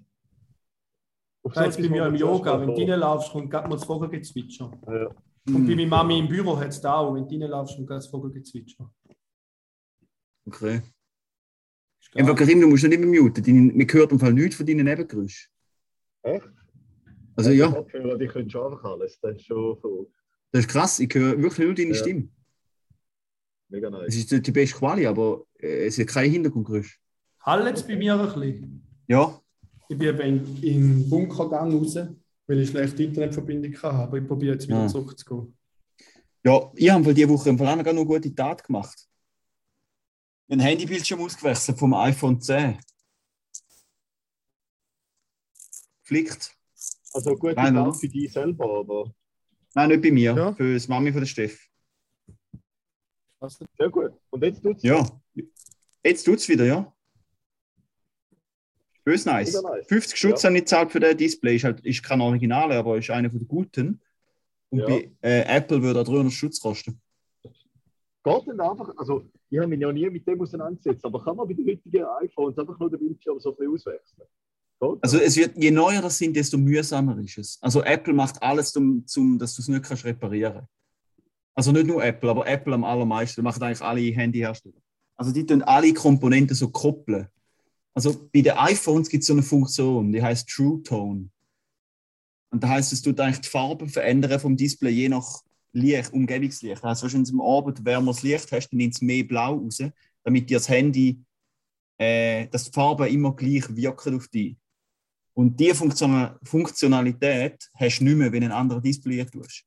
Auf 1.42 1.52
Da 1.54 1.64
jetzt 1.64 1.80
bei 1.80 1.88
mir 1.88 2.06
im 2.06 2.14
Yoga, 2.14 2.60
wenn 2.60 2.74
du 2.74 2.82
reinlaufst, 2.82 3.30
kommt 3.30 3.50
gerade 3.50 3.68
mal 3.68 3.76
das 3.76 3.84
Vogelgezwitscher. 3.84 4.70
Ja. 4.86 5.08
Und 5.46 5.66
bei 5.66 5.74
meiner 5.74 5.88
Mami 5.88 6.18
im 6.18 6.28
Büro 6.28 6.58
hat 6.58 6.68
es 6.68 6.80
da 6.80 6.96
auch, 6.96 7.14
wenn 7.14 7.26
du 7.26 7.40
reinlaufst, 7.40 7.76
kommt 7.76 7.88
gerade 7.88 7.98
das 7.98 8.08
Vogelgezwitscher. 8.08 8.92
Okay. 10.46 10.82
Ist. 12.00 12.16
Einfach 12.16 12.36
Karim, 12.36 12.60
du 12.60 12.68
musst 12.68 12.84
nicht 12.84 13.00
mehr 13.00 13.22
muten. 13.22 13.42
Deine, 13.42 13.72
man 13.72 13.86
hört 13.90 14.12
im 14.12 14.18
Fall 14.18 14.32
nichts 14.32 14.56
von 14.56 14.66
deinen 14.66 14.84
Nebengeräuschen. 14.84 15.50
Echt? 16.22 16.59
Also 17.46 17.50
ja, 17.58 17.68
Kopfhörer, 17.70 18.18
die 18.18 18.26
können 18.26 18.50
schon 18.50 18.72
einfach 18.72 18.84
alles. 18.90 19.18
Das 19.20 19.36
ist 19.36 19.46
schon 19.46 19.78
verrückt. 19.80 20.14
das 20.52 20.60
ist 20.64 20.68
krass. 20.70 20.98
Ich 21.00 21.14
höre 21.14 21.40
wirklich 21.40 21.66
nur 21.66 21.74
deine 21.74 21.88
Ja. 21.90 21.94
Stimme. 21.94 22.28
mega 23.68 23.88
Es 23.88 23.92
nice. 23.92 24.14
ist 24.16 24.32
nicht 24.32 24.46
die 24.46 24.52
beste 24.52 24.76
Quali, 24.78 25.06
aber 25.06 25.44
äh, 25.58 25.86
es 25.86 25.98
hat 25.98 26.06
kein 26.08 26.30
Hintergrundgeräusch. 26.30 27.00
Hallt 27.42 27.76
es 27.76 27.86
bei 27.86 27.96
mir 27.96 28.14
ein 28.18 28.24
bisschen. 28.26 28.86
Ja, 29.08 29.40
Ich 29.88 29.98
bin 29.98 30.08
eben 30.08 30.20
in- 30.20 30.62
im 30.62 31.08
Bunkergang 31.10 31.72
raus, 31.72 31.96
weil 32.46 32.60
ich 32.60 32.68
schlechte 32.70 33.02
Internetverbindung 33.02 33.72
hatte. 33.74 33.86
Aber 33.94 34.18
ich 34.18 34.26
probiere 34.26 34.54
jetzt 34.54 34.68
wieder 34.68 34.84
Ah. 34.84 34.88
zurückzugehen. 34.88 35.56
Ja, 36.44 36.70
ich 36.74 36.90
habe 36.90 37.12
diese 37.14 37.28
Woche 37.28 37.48
im 37.50 37.58
Fall 37.58 37.68
auch 37.68 37.76
noch 37.76 37.84
eine 37.86 38.06
gute 38.06 38.34
Tat 38.34 38.62
gemacht. 38.64 39.06
Ein 40.48 40.60
Handybildschirm 40.60 41.20
ausgewechselt 41.20 41.78
vom 41.78 41.92
iPhone 41.94 42.40
10. 42.40 42.78
Flickt. 46.02 46.56
Also 47.12 47.34
gute 47.36 47.54
Nein, 47.54 47.76
oder? 47.76 47.92
für 47.92 48.08
dich 48.08 48.32
selber, 48.32 48.78
aber 48.80 49.12
Nein, 49.74 49.88
nicht 49.88 50.02
bei 50.02 50.10
mir. 50.10 50.34
Ja. 50.36 50.52
Für 50.54 50.74
das 50.74 50.88
Mami 50.88 51.12
von 51.12 51.20
der 51.20 51.26
Steff. 51.26 51.68
sehr 53.78 53.88
gut. 53.90 54.12
Und 54.30 54.42
jetzt 54.44 54.62
tut 54.62 54.76
es 54.76 54.82
Ja. 54.82 55.04
Jetzt 56.04 56.24
tut 56.24 56.38
es 56.38 56.48
wieder, 56.48 56.64
ja. 56.64 56.92
Bös 59.04 59.24
nice. 59.24 59.60
Nice. 59.62 59.86
50 59.88 60.18
Schutz 60.18 60.42
Ja. 60.42 60.48
habe 60.48 60.56
ich 60.58 60.62
gezahlt 60.64 60.92
für 60.92 61.00
den 61.00 61.16
Display. 61.16 61.56
Ist, 61.56 61.64
halt, 61.64 61.80
ist 61.80 62.02
kein 62.02 62.20
Original, 62.20 62.70
aber 62.72 62.98
ist 62.98 63.10
einer 63.10 63.30
von 63.30 63.38
den 63.38 63.48
guten. 63.48 64.00
Und 64.70 64.78
Ja. 64.80 64.86
bei 64.86 65.10
äh, 65.22 65.56
Apple 65.56 65.82
würde 65.82 66.00
er 66.00 66.04
300 66.04 66.32
Schutz 66.32 66.60
kosten. 66.60 67.00
Geht 68.22 68.46
denn 68.46 68.60
einfach, 68.60 68.94
also 68.98 69.24
ich 69.48 69.58
habe 69.58 69.68
mich 69.68 69.80
ja 69.80 69.90
nie 69.90 70.08
mit 70.10 70.26
dem 70.26 70.40
auseinandergesetzt, 70.42 71.04
aber 71.04 71.24
kann 71.24 71.36
man 71.36 71.48
bei 71.48 71.54
den 71.54 71.66
heutigen 71.66 72.04
iPhones 72.20 72.58
einfach 72.58 72.78
nur 72.78 72.90
den 72.90 72.98
Bildschirm 73.00 73.40
so 73.40 73.50
ein 73.50 73.56
bisschen 73.56 73.74
auswechseln? 73.74 74.28
Also 74.80 75.18
das? 75.18 75.28
es 75.28 75.36
wird, 75.36 75.56
je 75.56 75.70
neuer 75.70 76.00
das 76.00 76.18
sind, 76.18 76.34
desto 76.34 76.56
mühsamer 76.56 77.18
ist 77.18 77.38
es. 77.38 77.58
Also 77.60 77.82
Apple 77.82 78.14
macht 78.14 78.42
alles, 78.42 78.72
zum, 78.72 79.06
zum, 79.06 79.38
dass 79.38 79.54
du 79.54 79.62
es 79.62 79.68
nicht 79.68 79.82
kannst 79.84 80.04
reparieren 80.04 80.66
Also 81.54 81.72
nicht 81.72 81.86
nur 81.86 82.02
Apple, 82.02 82.30
aber 82.30 82.46
Apple 82.46 82.74
am 82.74 82.84
allermeisten. 82.84 83.42
Macht 83.42 83.62
eigentlich 83.62 83.82
alle 83.82 84.00
Handyhersteller. 84.00 84.80
Also 85.16 85.32
die 85.32 85.44
tun 85.44 85.62
alle 85.62 85.92
Komponenten 85.92 86.56
so 86.56 86.70
koppeln. 86.70 87.28
Also 87.94 88.28
bei 88.32 88.40
den 88.40 88.56
iPhones 88.56 89.08
gibt 89.08 89.22
es 89.22 89.26
so 89.26 89.34
eine 89.34 89.42
Funktion, 89.42 90.12
die 90.12 90.22
heißt 90.22 90.48
True 90.48 90.82
Tone. 90.82 91.28
Und 92.50 92.64
da 92.64 92.68
heißt 92.68 92.92
es, 92.92 93.02
tut 93.02 93.20
eigentlich 93.20 93.42
die 93.42 93.48
Farbe 93.48 93.88
verändern 93.88 94.40
vom 94.40 94.56
Display 94.56 94.90
je 94.90 95.08
nach 95.08 95.42
Licht, 95.72 96.12
Umgebungslicht. 96.12 96.82
Also 96.82 97.12
wenn 97.12 97.24
du 97.24 97.32
am 97.32 97.40
Abend 97.40 97.84
wärmeres 97.84 98.22
Licht 98.22 98.50
hast, 98.50 98.70
dann 98.70 98.78
nimmt 98.78 98.94
es 98.94 99.02
mehr 99.02 99.24
Blau 99.24 99.56
raus, 99.56 99.78
damit 100.24 100.50
dir 100.50 100.56
das 100.56 100.68
Handy, 100.68 101.22
äh, 101.98 102.48
dass 102.48 102.64
die 102.64 102.72
Farben 102.72 103.06
immer 103.06 103.36
gleich 103.36 103.64
wirken 103.76 104.16
auf 104.16 104.26
dich. 104.28 104.56
Und 105.40 105.58
diese 105.58 105.74
Funktion 105.74 106.36
Funktionalität 106.42 107.70
hast 107.72 108.00
du 108.00 108.04
nicht 108.04 108.16
mehr, 108.16 108.30
wenn 108.30 108.42
du 108.42 108.48
ein 108.48 108.52
anderes 108.52 108.82
Display 108.82 109.24
tust. 109.24 109.64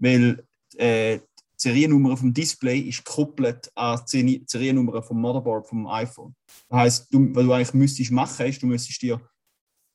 Weil 0.00 0.44
äh, 0.78 1.18
die 1.18 1.24
Seriennummer 1.56 2.16
vom 2.16 2.34
Display 2.34 2.80
ist 2.80 3.04
gekoppelt 3.04 3.70
an 3.76 4.00
die 4.12 4.42
Seriennummer 4.44 5.00
vom 5.00 5.20
Motherboard 5.20 5.68
vom 5.68 5.86
iPhone. 5.86 6.34
Das 6.68 6.78
heisst, 6.80 7.14
du, 7.14 7.32
was 7.32 7.44
du 7.44 7.52
eigentlich 7.52 7.74
müsstest 7.74 8.10
machen, 8.10 8.46
ist, 8.46 8.60
du 8.60 8.66
müsstest 8.66 9.00
dir 9.00 9.20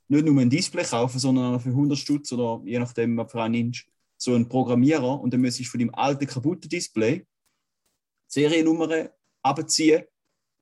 nicht 0.08 0.26
nur 0.26 0.40
ein 0.40 0.50
Display 0.50 0.86
kaufen, 0.86 1.20
sondern 1.20 1.60
für 1.60 1.72
100 1.72 1.98
Stutz 1.98 2.32
oder 2.32 2.62
je 2.64 2.80
nachdem, 2.80 3.18
was 3.18 3.30
für 3.30 3.44
einen 3.44 3.52
nimmst, 3.52 3.86
so 4.16 4.34
einen 4.34 4.48
Programmierer 4.48 5.20
und 5.20 5.34
dann 5.34 5.42
müsstest 5.42 5.68
du 5.68 5.72
von 5.72 5.80
deinem 5.82 5.96
alten 5.96 6.26
kaputten 6.26 6.70
Display 6.70 7.20
die 7.20 7.26
Seriennummern 8.28 9.10
abziehen, 9.42 10.06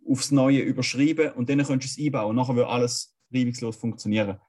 aufs 0.10 0.32
neue 0.32 0.62
überschreiben 0.62 1.34
und 1.34 1.52
dann 1.52 1.64
könntest 1.64 2.00
du 2.00 2.02
es 2.02 2.06
einbauen. 2.08 2.32
Und 2.32 2.38
nachher 2.38 2.56
würde 2.56 2.70
alles 2.70 3.13
reibungslos 3.34 3.76
funktionieren. 3.76 4.40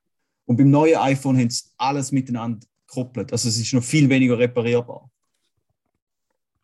Und 0.46 0.56
beim 0.56 0.70
neuen 0.70 0.96
iPhone 0.96 1.38
haben 1.38 1.50
sie 1.50 1.64
alles 1.76 2.12
miteinander 2.12 2.66
gekoppelt. 2.86 3.32
Also 3.32 3.48
es 3.48 3.58
ist 3.58 3.72
noch 3.72 3.82
viel 3.82 4.08
weniger 4.08 4.38
reparierbar. 4.38 5.10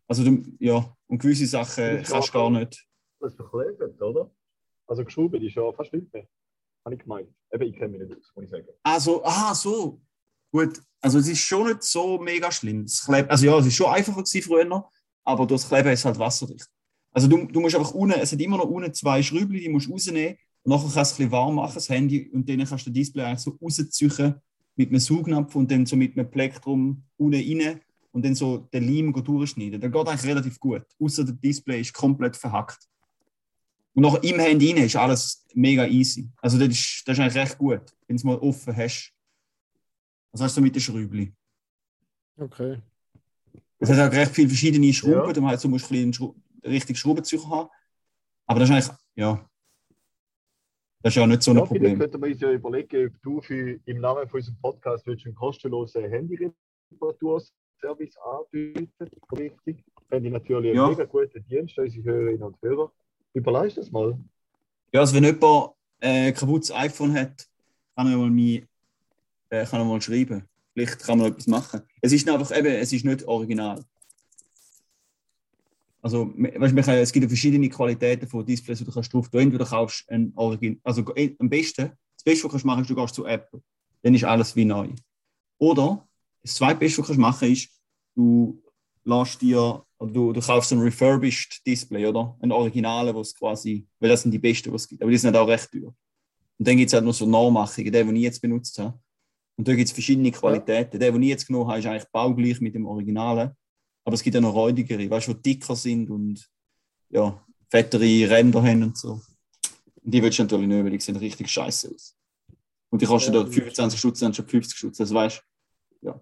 Also 0.07 0.25
du, 0.25 0.43
ja, 0.59 0.97
und 1.07 1.19
gewisse 1.19 1.47
Sachen 1.47 2.03
kannst 2.03 2.29
du 2.29 2.33
gar 2.33 2.51
nicht. 2.51 2.87
Das 3.21 3.35
verklebt, 3.35 4.01
oder? 4.03 4.31
Also 4.87 5.05
geschraubt 5.05 5.37
ist 5.37 5.55
ja 5.55 5.73
fast 5.73 5.93
nicht 5.93 6.13
mehr. 6.13 6.27
Habe 6.85 6.95
ich 6.95 7.01
gemeint. 7.01 7.29
Eben, 7.53 7.65
ich 7.65 7.77
kenne 7.77 7.97
mich 7.97 8.09
nicht 8.09 8.19
aus, 8.19 8.33
muss 8.35 8.45
ich 8.45 8.51
sagen. 8.51 8.67
Also, 8.83 9.23
ah, 9.25 9.55
so. 9.55 10.01
Gut, 10.51 10.81
also 11.01 11.19
es 11.19 11.29
ist 11.29 11.39
schon 11.39 11.69
nicht 11.69 11.83
so 11.83 12.19
mega 12.19 12.51
schlimm. 12.51 12.85
Das 12.85 13.05
Kleb, 13.05 13.31
also 13.31 13.47
ja, 13.47 13.59
es 13.59 13.67
ist 13.67 13.77
schon 13.77 13.87
einfacher 13.87 14.23
gewesen 14.23 14.43
früher, 14.43 14.89
aber 15.23 15.47
durch 15.47 15.61
das 15.61 15.69
Kleben 15.69 15.91
ist 15.91 16.01
es 16.01 16.05
halt 16.05 16.19
wasserdicht. 16.19 16.69
Also 17.13 17.29
du, 17.29 17.47
du 17.47 17.61
musst 17.61 17.77
einfach 17.77 17.93
unten, 17.93 18.19
es 18.19 18.33
hat 18.33 18.41
immer 18.41 18.57
noch 18.57 18.69
unten 18.69 18.93
zwei 18.95 19.23
Schrübel, 19.23 19.59
die 19.61 19.69
musst 19.69 19.87
du 19.87 19.93
rausnehmen 19.93 20.37
nachher 20.65 20.83
kannst 20.83 20.97
du 20.97 21.01
es 21.01 21.13
ein 21.13 21.17
bisschen 21.17 21.33
warm 21.33 21.55
machen, 21.57 21.75
das 21.75 21.89
Handy, 21.89 22.29
und 22.31 22.49
dann 22.49 22.59
kannst 22.59 22.87
du 22.87 22.91
das 22.91 22.93
Display 22.93 23.25
eigentlich 23.25 23.41
so 23.41 23.59
rausziehen 23.61 24.35
mit 24.77 24.89
einem 24.91 25.01
Saugnapf 25.01 25.55
und 25.55 25.71
dann 25.71 25.87
so 25.87 25.97
mit 25.97 26.17
einem 26.17 26.31
Plektrum 26.31 27.03
unten 27.17 27.35
rein 27.63 27.81
und 28.13 28.25
dann 28.25 28.35
so 28.35 28.59
den 28.59 28.87
Leim 28.87 29.13
go 29.13 29.21
durchschneiden. 29.21 29.81
Das 29.81 29.91
geht 29.91 30.09
eigentlich 30.09 30.31
relativ 30.31 30.59
gut, 30.59 30.83
außer 30.99 31.25
das 31.25 31.39
Display 31.41 31.81
ist 31.81 31.93
komplett 31.93 32.37
verhackt. 32.37 32.89
Und 33.95 34.03
nachher 34.05 34.23
im 34.23 34.39
Handy 34.39 34.73
rein 34.73 34.85
ist 34.85 34.97
alles 34.97 35.45
mega 35.55 35.87
easy. 35.87 36.31
Also 36.41 36.59
das 36.59 36.69
ist, 36.69 37.03
das 37.07 37.19
ist 37.19 37.21
eigentlich 37.21 37.37
recht 37.43 37.59
gut, 37.59 37.83
wenn 38.07 38.17
du 38.17 38.21
es 38.21 38.25
mal 38.25 38.37
offen 38.39 38.77
hast. 38.77 39.13
Was 40.33 40.41
hast 40.43 40.57
du 40.57 40.61
mit 40.61 40.75
den 40.75 40.81
Schrübli? 40.81 41.33
Okay. 42.39 42.81
Es 43.79 43.91
hat 43.91 43.99
auch 43.99 44.17
recht 44.17 44.33
viele 44.33 44.49
verschiedene 44.49 44.93
Schrauben, 44.93 45.15
Ja. 45.15 45.33
darum 45.33 45.49
halt 45.49 45.61
so 45.61 45.69
musst 45.69 45.91
du 45.91 45.95
ein 45.95 46.11
bisschen 46.11 46.35
einen 46.63 46.73
richtig 46.73 46.99
Schraubenzieher 46.99 47.49
haben. 47.49 47.69
Aber 48.47 48.61
das 48.61 48.71
ist 48.71 48.75
eigentlich, 48.75 48.99
ja, 49.17 49.50
das 51.03 51.13
ist 51.13 51.17
ja 51.17 51.27
nicht 51.27 51.43
so 51.43 51.51
ein 51.53 51.57
Ja, 51.59 51.67
vielleicht 51.67 51.81
Problem. 51.83 51.99
könnten 51.99 52.23
wir 52.23 52.29
uns 52.31 52.41
ja 52.41 52.53
überlegen, 52.53 53.07
ob 53.09 53.23
du 53.23 53.41
für, 53.41 53.79
im 53.87 54.01
Namen 54.01 54.29
von 54.29 54.39
unserem 54.39 54.57
Podcast 54.61 55.07
willst 55.07 55.27
einen 55.27 55.35
kostenlosen 55.35 56.05
Handy-Reparaturservice 56.11 58.17
anbieten 58.19 58.91
Richtig. 59.37 59.85
Fände 60.09 60.29
ich 60.29 60.33
natürlich 60.33 60.75
Ja. 60.75 60.85
einen 60.87 60.93
mega 60.97 61.05
guten 61.05 61.45
Dienst, 61.49 61.79
unsere 61.79 62.05
Hörerinnen 62.05 62.43
und 62.43 62.57
Hörer. 62.63 62.91
Überleist 63.35 63.79
das 63.79 63.91
mal. 63.91 64.19
Ja, 64.93 65.01
also 65.01 65.15
wenn 65.15 65.25
jemand 65.25 65.71
äh, 66.01 66.29
ein 66.29 66.35
kaputtes 66.35 66.73
iPhone 66.73 67.15
hat, 67.15 67.47
kann 67.97 68.11
er 68.11 68.17
mal, 68.19 68.31
mein, 68.31 68.67
äh, 69.51 69.65
kann 69.65 69.81
er 69.81 69.85
mal 69.85 70.01
schreiben. 70.01 70.45
Vielleicht 70.73 70.99
kann 71.01 71.19
man 71.19 71.29
etwas 71.29 71.47
machen. 71.47 71.83
Es 72.01 72.13
ist 72.13 72.29
einfach 72.29 72.57
eben, 72.57 72.67
es 72.75 72.93
ist 72.93 73.05
nicht 73.05 73.25
original. 73.25 73.85
Also, 76.03 76.33
weißt, 76.37 76.75
man 76.75 76.85
kann, 76.85 76.95
es 76.95 77.13
gibt 77.13 77.25
ja 77.25 77.29
verschiedene 77.29 77.69
Qualitäten 77.69 78.27
von 78.27 78.45
Displays, 78.45 78.79
die 78.79 78.85
du 78.85 78.93
kannst 78.93 79.13
drauf 79.13 79.29
tun. 79.29 79.41
Entweder 79.41 79.67
kaufst 79.67 80.07
du 80.09 80.15
ein 80.15 80.33
Origin, 80.35 80.81
also 80.83 81.05
am 81.39 81.49
besten, 81.49 81.93
das 82.17 82.25
Beste, 82.25 82.45
was 82.45 82.49
du 82.49 82.49
kannst 82.49 82.65
machen, 82.65 82.83
ist, 82.83 82.91
du 82.91 82.95
gehst 82.95 83.15
zu 83.15 83.27
Apple. 83.27 83.63
Dann 84.03 84.15
ist 84.15 84.25
alles 84.25 84.57
wie 84.57 84.65
neu. 84.65 84.89
Oder 85.59 86.07
das 86.43 86.55
zweitbeste, 86.55 86.99
was 86.99 87.07
du 87.07 87.13
kannst 87.13 87.21
machen, 87.21 87.53
ist, 87.53 87.69
du 88.15 88.63
lässt 89.05 89.43
dir, 89.43 89.85
du, 89.99 90.33
du 90.33 90.41
kaufst 90.41 90.73
ein 90.73 90.81
refurbished 90.81 91.67
Display, 91.67 92.07
oder? 92.07 92.37
Ein 92.41 92.53
Originale, 92.53 93.15
was 93.15 93.35
quasi, 93.35 93.87
weil 93.99 94.11
das 94.11 94.23
sind 94.23 94.33
die 94.33 94.39
besten, 94.39 94.73
was 94.73 94.83
es 94.83 94.89
gibt. 94.89 95.03
Aber 95.03 95.11
die 95.11 95.19
sind 95.19 95.37
auch 95.37 95.49
recht 95.49 95.71
teuer. 95.71 95.95
Und 96.59 96.69
dann 96.69 96.77
gibt 96.77 96.89
es 96.89 96.95
halt 96.95 97.05
noch 97.05 97.15
so 97.15 97.27
Nachmachungen, 97.27 97.93
den, 97.93 98.07
den 98.07 98.17
ich 98.17 98.23
jetzt 98.23 98.43
benutzt 98.43 98.79
habe. 98.79 98.99
Und 99.57 99.69
da 99.69 99.75
gibt 99.75 99.89
es 99.89 99.93
verschiedene 99.93 100.31
Qualitäten. 100.31 100.99
Der, 100.99 101.13
den 101.13 101.23
ich 101.23 101.29
jetzt 101.29 101.47
genommen 101.47 101.69
habe, 101.69 101.79
ist 101.79 101.87
eigentlich 101.87 102.11
baugleich 102.11 102.61
mit 102.61 102.75
dem 102.75 102.87
Originalen. 102.87 103.51
Aber 104.11 104.17
es 104.17 104.25
gibt 104.25 104.35
ja 104.35 104.41
noch 104.41 104.55
räudigere, 104.55 105.09
weißt 105.09 105.29
du, 105.29 105.35
die 105.35 105.55
dicker 105.55 105.77
sind 105.77 106.11
und 106.11 106.45
ja, 107.11 107.47
fettere 107.69 108.29
Ränder 108.29 108.61
haben 108.61 108.83
und 108.83 108.99
so. 108.99 109.23
Und 110.03 110.13
die 110.13 110.21
willst 110.21 110.37
du 110.41 110.43
natürlich 110.43 110.67
nicht, 110.67 110.83
weil 110.83 110.91
die 110.91 110.99
sehen 110.99 111.15
richtig 111.15 111.49
scheiße 111.49 111.95
aus. 111.95 112.17
Und 112.89 113.01
die 113.01 113.07
kosten 113.07 113.33
Ja, 113.33 113.45
dort 113.45 113.55
25 113.55 114.01
Stutz 114.01 114.21
anstatt 114.25 114.51
50 114.51 114.77
Stutz. 114.77 114.97
Das 114.97 115.15
weißt 115.15 115.41
du. 116.01 116.09
Ja. 116.09 116.21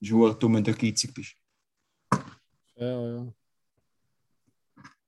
Ist 0.00 0.08
verdammt 0.08 0.42
dumm, 0.42 0.54
wenn 0.54 0.64
du 0.64 0.72
geizig 0.72 1.12
bist. 1.12 1.34
Ja, 2.76 3.06
ja. 3.06 3.34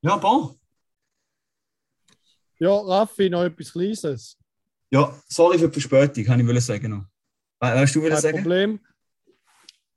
Ja, 0.02 0.16
bon. 0.16 0.60
Ja, 2.58 2.76
Raffi, 2.80 3.30
noch 3.30 3.44
etwas 3.44 3.72
Kleines. 3.72 4.36
Ja, 4.90 5.22
sorry 5.26 5.58
für 5.58 5.70
die 5.70 5.80
Verspätung, 5.80 6.24
kann 6.24 6.46
ich 6.46 6.64
sagen 6.64 6.90
noch. 6.90 7.06
We 7.60 7.74
weißt 7.74 7.94
du, 7.94 8.02
was 8.02 8.10
Kein 8.10 8.20
sagen? 8.20 8.36
Problem. 8.42 8.80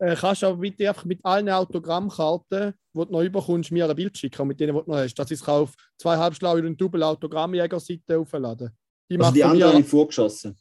Äh, 0.02 0.16
kannst 0.16 0.42
du 0.42 0.48
aber 0.48 0.58
bitte 0.58 0.88
einfach 0.88 1.04
mit 1.04 1.24
allen 1.26 1.50
Autogrammkarten, 1.50 2.74
die 2.94 3.06
du 3.06 3.12
noch 3.12 3.22
überkommst, 3.22 3.72
mir 3.72 3.88
ein 3.90 3.96
Bild 3.96 4.18
schicken, 4.18 4.48
mit 4.48 4.60
denen, 4.60 4.74
die 4.74 4.82
du 4.82 4.90
noch 4.90 4.98
hast. 4.98 5.20
Ich 5.20 5.32
es 5.32 5.48
auf 5.48 5.76
zwei 5.98 6.18
halbschlaue 6.18 6.66
und 6.66 6.80
Double 6.80 7.04
Autogrammjäger-Seite 7.04 8.18
aufladen. 8.18 8.72
Die 9.12 9.20
Also 9.20 9.34
die 9.34 9.44
anderen 9.44 9.74
habe 9.74 9.82
ich 9.82 9.88
vorgeschossen. 9.88 10.58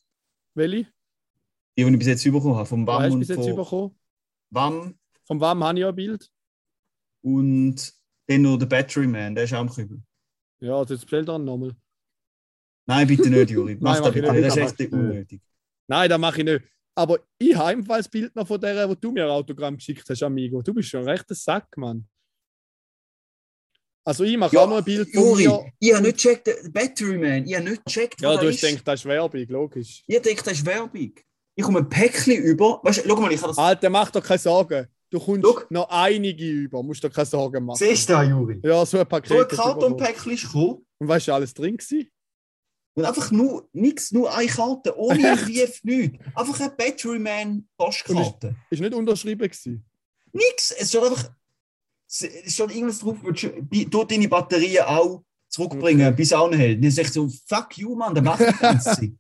Welche? 0.55 0.89
Die, 1.77 1.85
die 1.85 1.91
ich 1.91 1.99
bis 1.99 2.09
jetzt 2.09 2.25
bekommen 2.25 2.57
habe. 2.57 2.67
Vom 2.67 2.85
WAM 2.85 3.03
du 3.05 3.13
und 3.13 3.19
bis 3.21 3.29
jetzt 3.29 3.49
von? 3.49 3.97
WAM 4.51 4.99
Vom 5.25 5.41
WAM 5.41 5.63
habe 5.63 5.79
ich 5.79 5.83
ja 5.83 5.89
ein 5.89 5.95
Bild. 5.95 6.29
und 7.23 7.93
dann 8.27 8.43
noch 8.43 8.59
der 8.59 8.67
Battery 8.67 9.07
Man, 9.07 9.35
der 9.35 9.45
ist 9.45 9.55
auch 9.55 9.61
am 9.61 9.71
Kübel. 9.71 10.03
Ja, 10.61 10.77
also 10.77 10.95
jetzt 10.95 11.03
bestell 11.03 11.25
dann 11.25 11.45
nochmal. 11.45 11.75
Nein, 12.87 13.07
bitte 13.07 13.31
nicht, 13.31 13.51
Juri. 13.51 13.77
Mach 13.81 13.95
Nein, 13.95 14.03
das 14.03 14.15
ich 14.15 14.21
bitte 14.21 14.33
nicht. 14.33 14.47
Das 14.47 14.57
ist 14.57 14.81
echt 14.81 14.93
unnötig. 14.93 15.43
Nein, 15.87 16.11
das 16.11 16.19
mache 16.19 16.39
ich 16.41 16.45
nicht. 16.45 16.65
Aber 16.99 17.21
ich 17.39 17.55
habe 17.55 17.75
ebenfalls 17.75 18.07
das 18.07 18.11
Bild 18.11 18.35
noch 18.35 18.45
von 18.45 18.61
der, 18.61 18.89
wo 18.89 18.95
du 18.97 19.13
mir 19.13 19.23
ein 19.23 19.31
Autogramm 19.31 19.77
geschickt 19.77 20.05
hast, 20.11 20.21
Amigo. 20.21 20.61
Du 20.63 20.75
bist 20.75 20.89
schon 20.89 21.03
ein 21.03 21.09
rechter 21.09 21.33
Sack, 21.37 21.69
Mann. 21.77 22.05
Also 24.05 24.25
ich 24.25 24.37
mache 24.37 24.61
auch 24.61 24.69
noch 24.69 24.79
ein 24.79 24.85
Bild 24.85 25.09
von 25.15 25.23
Juri, 25.23 25.47
mir. 25.47 25.73
ich 25.79 25.95
habe 25.95 26.03
nicht 26.03 26.17
gecheckt, 26.17 26.49
der 26.49 26.57
Battery 26.71 27.19
Man, 27.19 27.47
ich 27.47 27.55
habe 27.55 27.71
nicht 27.71 27.85
gecheckt, 27.85 28.21
Ja, 28.21 28.37
du 28.37 28.49
hast 28.49 28.61
gedacht, 28.61 28.89
das 28.89 29.01
ist 29.01 29.07
Werbung, 29.07 29.47
logisch. 29.47 30.03
Ich 30.09 30.21
denke, 30.21 30.43
das 30.43 30.55
ist 30.55 30.67
Werbung. 30.67 31.13
Ich 31.55 31.65
komme 31.65 31.79
ein 31.81 31.89
Päckchen 31.89 32.43
über. 32.43 32.81
Weißt 32.83 33.05
du, 33.05 33.09
schau 33.09 33.17
mal, 33.21 33.31
ich 33.31 33.41
habe 33.43 33.49
das. 33.51 33.59
Alter, 33.59 33.91
mach 33.91 34.11
doch 34.11 34.25
keine 34.25 34.39
Sorgen. 34.39 34.89
Du 35.11 35.21
kommst 35.21 35.47
Schau. 35.47 35.63
noch 35.71 35.89
einige 35.91 36.51
über, 36.51 36.83
musst 36.83 37.05
dir 37.05 37.11
keine 37.11 37.27
Sorgen 37.27 37.65
machen. 37.65 37.79
Siehst 37.79 38.09
du 38.09 38.15
da, 38.15 38.25
Juri? 38.25 38.61
Ja, 38.65 38.85
so 38.85 38.99
ein 38.99 39.07
Paket. 39.07 39.29
So 39.29 39.39
ein. 39.39 39.49
Kartonpäckchen 39.49 40.33
ist 40.33 40.43
gekommen 40.47 40.85
Und 40.99 41.07
weißt 41.07 41.29
du, 41.29 41.33
alles 41.33 41.55
drin 41.55 41.77
gewesen? 41.77 42.11
Und 42.99 43.05
einfach 43.05 43.31
nur 43.31 43.69
nichts, 43.73 44.13
nur 44.13 44.35
eine 44.35 44.49
Karte, 44.49 44.97
ohne 44.99 45.31
ein 45.33 45.39
Brief, 45.39 45.81
nichts. 45.85 46.19
Einfach 46.35 46.61
eine 46.61 46.71
Battery 46.71 47.19
Man 47.19 47.67
Postkarte. 47.77 48.57
Ist 48.71 48.81
nicht 48.81 48.95
unterschrieben 48.95 49.43
gewesen. 49.49 49.85
Nix. 50.33 50.71
Es 50.73 50.89
steht 50.91 51.03
einfach. 51.03 51.31
Es 52.11 52.55
steht 52.55 52.71
irgendwas 52.75 53.01
drauf, 53.01 53.17
du 53.23 54.05
deine 54.05 54.29
Batterien 54.29 54.85
auch 54.85 55.23
zurückbringen, 55.49 56.07
Okay. 56.09 56.17
bis 56.17 56.33
auch 56.33 56.49
nicht 56.51 56.59
hält. 56.59 56.83
Dann 56.83 56.91
sag 56.91 57.05
ich 57.05 57.13
so, 57.13 57.29
fuck 57.47 57.77
you, 57.79 57.95
Mann, 57.95 58.15
der 58.15 58.23
macht 58.23 58.41
die 58.41 58.53
ganze 58.59 58.91
Zeit. 58.97 59.13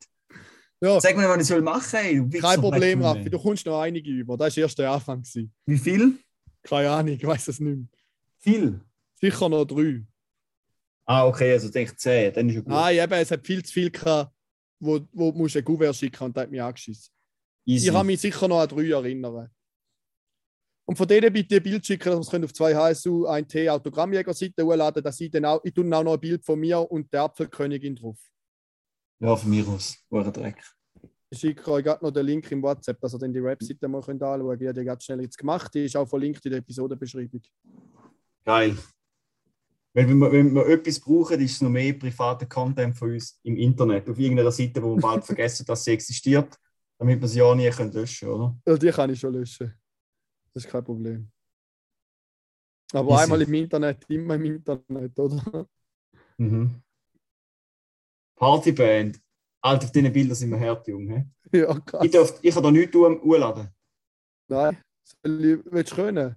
Ja, 0.80 1.00
Sag 1.00 1.16
mir, 1.16 1.28
was 1.28 1.40
ich 1.42 1.46
soll 1.48 1.60
machen, 1.60 1.96
ey. 1.96 2.32
Wichser, 2.32 2.48
kein 2.48 2.60
Problem, 2.60 3.02
Raffi. 3.02 3.28
Du 3.28 3.38
kommst 3.38 3.66
noch 3.66 3.80
einige 3.80 4.10
über. 4.10 4.36
Das 4.36 4.56
war 4.56 4.62
erst 4.62 4.78
der 4.78 4.90
Anfang. 4.92 5.22
Gewesen. 5.22 5.52
Wie 5.66 5.76
viel? 5.78 6.18
Keine 6.62 6.90
Ahnung, 6.90 7.14
ich 7.14 7.26
weiß 7.26 7.48
es 7.48 7.58
nicht 7.60 7.76
mehr. 7.76 7.86
Viel. 8.38 8.80
Sicher 9.20 9.48
noch 9.48 9.64
drei. 9.64 10.04
Ah, 11.10 11.26
okay, 11.26 11.52
also 11.52 11.70
denke 11.70 11.92
ich 11.92 11.98
10, 11.98 12.34
dann 12.34 12.48
ist 12.50 12.54
ja 12.56 12.60
gut. 12.60 12.68
Nein, 12.68 12.98
eben, 12.98 13.12
es 13.14 13.30
hat 13.30 13.46
viel 13.46 13.64
zu 13.64 13.72
viel 13.72 13.90
gehabt, 13.90 14.30
wo, 14.78 15.00
wo 15.12 15.32
du 15.32 15.38
musst 15.38 15.56
ein 15.56 15.64
Kuvert 15.64 15.96
schicken 15.96 16.22
und 16.24 16.36
das 16.36 16.42
hat 16.42 16.50
mich 16.50 16.60
angeschissen. 16.60 17.10
Easy. 17.64 17.88
Ich 17.88 17.94
kann 17.94 18.06
mich 18.06 18.20
sicher 18.20 18.46
noch 18.46 18.60
an 18.60 18.68
drei 18.68 18.90
erinnern. 18.90 19.50
Und 20.86 20.96
von 20.96 21.08
denen 21.08 21.32
bitte 21.32 21.56
ein 21.56 21.62
Bild 21.62 21.86
schicken, 21.86 22.10
dass 22.10 22.30
wir 22.30 22.44
auf 22.44 22.52
zwei 22.52 22.74
HSU 22.74 23.26
1T 23.26 23.70
Autogrammjäger-Seite 23.70 24.62
hochladen, 24.66 25.02
dass 25.02 25.18
ich 25.20 25.30
dann 25.30 25.46
auch, 25.46 25.60
ich 25.64 25.72
tue 25.72 25.96
auch 25.96 26.04
noch 26.04 26.12
ein 26.12 26.20
Bild 26.20 26.44
von 26.44 26.60
mir 26.60 26.78
und 26.78 27.10
der 27.10 27.22
Apfelkönigin 27.22 27.96
drauf. 27.96 28.18
Ja, 29.20 29.34
von 29.34 29.48
mir 29.48 29.66
aus. 29.66 29.96
War 30.10 30.30
Dreck. 30.30 30.62
Ich 31.30 31.38
schicke 31.38 31.72
euch 31.72 31.84
gerade 31.84 32.04
noch 32.04 32.10
den 32.10 32.26
Link 32.26 32.50
im 32.52 32.62
WhatsApp, 32.62 33.00
dass 33.00 33.14
ihr 33.14 33.18
dann 33.18 33.32
die 33.32 33.42
Webseite 33.42 33.88
mal 33.88 34.02
könnt 34.02 34.22
anschauen 34.22 34.46
könnt. 34.46 34.60
Ich 34.60 34.68
habe 34.68 34.80
die 34.80 34.84
ganz 34.84 35.04
schnell 35.04 35.22
jetzt 35.22 35.38
gemacht. 35.38 35.72
Die 35.72 35.86
ist 35.86 35.96
auch 35.96 36.06
verlinkt 36.06 36.44
in 36.44 36.50
der 36.50 36.58
Episodenbeschreibung. 36.58 37.40
Geil. 38.44 38.76
Weil 39.98 40.08
wenn 40.08 40.18
wir, 40.18 40.30
wenn 40.30 40.54
wir 40.54 40.68
etwas 40.68 41.00
brauchen, 41.00 41.40
ist 41.40 41.54
es 41.54 41.60
noch 41.60 41.70
mehr 41.70 41.92
privater 41.92 42.46
Content 42.46 42.96
von 42.96 43.14
uns 43.14 43.40
im 43.42 43.56
Internet, 43.56 44.08
auf 44.08 44.16
irgendeiner 44.16 44.52
Seite, 44.52 44.80
wo 44.80 44.94
wir 44.94 45.02
bald 45.02 45.24
vergessen, 45.24 45.66
dass 45.66 45.82
sie 45.82 45.90
existiert, 45.90 46.56
damit 46.96 47.20
wir 47.20 47.26
sie 47.26 47.40
ja 47.40 47.52
nie 47.52 47.68
können 47.68 47.90
löschen 47.90 48.28
können, 48.28 48.40
oder? 48.40 48.58
Ja, 48.64 48.76
die 48.76 48.90
kann 48.90 49.10
ich 49.10 49.18
schon 49.18 49.34
löschen. 49.34 49.74
Das 50.54 50.64
ist 50.64 50.70
kein 50.70 50.84
Problem. 50.84 51.28
Aber 52.92 53.10
Easy. 53.10 53.22
einmal 53.24 53.42
im 53.42 53.54
Internet, 53.54 54.04
immer 54.08 54.36
im 54.36 54.44
Internet, 54.44 55.18
oder? 55.18 55.66
Mhm. 56.36 56.80
Partyband. 58.36 59.20
Alter, 59.60 59.86
auf 59.86 59.90
diesen 59.90 60.12
Bildern 60.12 60.36
sind 60.36 60.50
wir 60.50 60.60
hart 60.60 60.86
jung. 60.86 61.08
He? 61.08 61.24
ja, 61.58 61.76
krass. 61.80 62.04
Ich, 62.04 62.12
darf, 62.12 62.38
ich 62.40 62.54
kann 62.54 62.62
da 62.62 62.70
nichts 62.70 62.92
tun, 62.92 63.20
hochladen. 63.20 63.68
Nein, 64.46 64.78
soll 65.02 65.44
ich, 65.44 65.58
willst 65.64 65.90
du 65.90 65.96
können? 65.96 66.36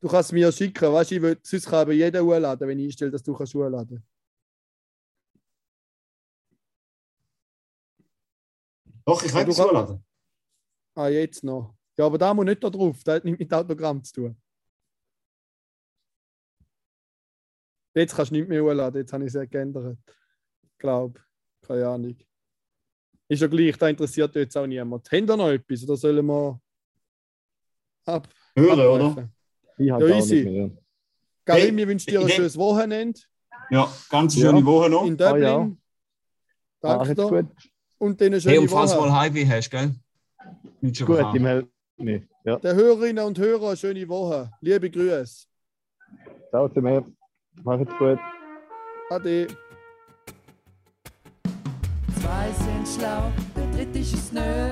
Du 0.00 0.06
kannst 0.08 0.28
es 0.28 0.32
mir 0.32 0.52
schicken, 0.52 0.92
weißt 0.92 1.10
du, 1.10 1.14
ich 1.16 1.22
will, 1.22 1.38
sonst 1.42 1.66
kann 1.66 1.80
aber 1.80 1.92
jeder 1.92 2.22
hochladen, 2.24 2.68
wenn 2.68 2.78
ich 2.78 2.86
einstelle, 2.86 3.10
dass 3.10 3.22
du 3.22 3.34
kannst 3.34 3.52
hochladen. 3.54 4.04
Doch, 9.04 9.22
ich 9.22 9.32
kann 9.32 9.42
etwas 9.42 9.56
kannst- 9.56 9.70
hochladen. 9.70 10.04
Ah, 10.94 11.08
jetzt 11.08 11.42
noch. 11.42 11.74
Ja, 11.96 12.06
aber 12.06 12.18
da 12.18 12.32
muss 12.34 12.44
nicht 12.44 12.62
da 12.62 12.70
drauf. 12.70 13.02
Das 13.02 13.16
hat 13.16 13.24
nichts 13.24 13.38
mit 13.40 13.52
Autogramm 13.52 14.02
zu 14.04 14.12
tun. 14.12 14.42
Jetzt 17.94 18.14
kannst 18.14 18.30
du 18.30 18.36
nicht 18.36 18.48
mehr 18.48 18.62
hochladen. 18.62 19.00
Jetzt 19.00 19.12
habe 19.12 19.24
ich 19.26 19.34
es 19.34 19.50
geändert. 19.50 19.98
Glaub. 20.78 21.20
Keine 21.62 21.88
Ahnung. 21.88 22.16
Ist 23.28 23.42
ja 23.42 23.48
gleich, 23.48 23.76
da 23.76 23.88
interessiert 23.88 24.34
jetzt 24.36 24.56
auch 24.56 24.66
niemand. 24.66 25.10
Haben 25.10 25.26
da 25.26 25.36
noch 25.36 25.48
etwas 25.50 25.82
oder 25.84 25.96
sollen 25.96 26.24
wir 26.24 26.60
ab? 28.06 28.28
Hören, 28.56 28.80
oder? 28.80 29.30
Ich 29.78 29.90
habe 29.90 30.08
Ja, 30.10 30.16
easy. 30.16 30.34
nicht 30.36 30.44
mehr. 30.46 30.70
Karim, 31.44 31.78
ich 31.78 31.86
wünsche 31.88 32.06
dir 32.06 32.20
ein 32.20 32.28
schönes 32.28 32.56
Wochenende 32.58 33.20
Ja, 33.70 33.88
ganz 34.10 34.34
Ja. 34.36 34.50
schöne 34.50 34.64
Woche 34.66 34.90
noch. 34.90 35.06
in 35.06 35.16
Dublin. 35.16 35.44
Ah, 35.44 35.48
ja. 35.48 35.70
Danke 36.80 37.14
dir. 37.14 37.28
gut. 37.28 37.46
Und 37.98 38.20
dann 38.20 38.26
eine 38.28 38.40
schöne 38.40 38.52
Hey, 38.54 38.58
und 38.60 38.68
falls 38.68 38.92
du 38.94 39.00
mal 39.00 39.12
Heimweh 39.12 39.46
hast, 39.46 39.70
gell? 39.70 39.94
Nicht 40.80 40.96
schon 40.96 41.06
Gut, 41.06 41.24
ich 41.34 41.40
melde 41.40 41.68
mich. 41.96 42.22
Ja, 42.44 42.56
Der 42.58 42.74
Hörerinnen 42.74 43.24
und 43.24 43.38
Hörer, 43.38 43.76
schöne 43.76 44.08
Woche. 44.08 44.50
Liebe 44.60 44.88
Grüße. 44.90 45.46
ciao 46.50 46.68
zum 46.68 46.86
Herbst. 46.86 47.12
Macht's 47.64 47.92
gut. 47.98 48.18
Ade. 49.10 49.48
Zwei 52.20 52.50
sind 52.52 52.88
schlau, 52.88 53.30
der 53.56 53.66
dritte 53.72 53.98
ist 53.98 54.14
es 54.14 54.32
nö. 54.32 54.70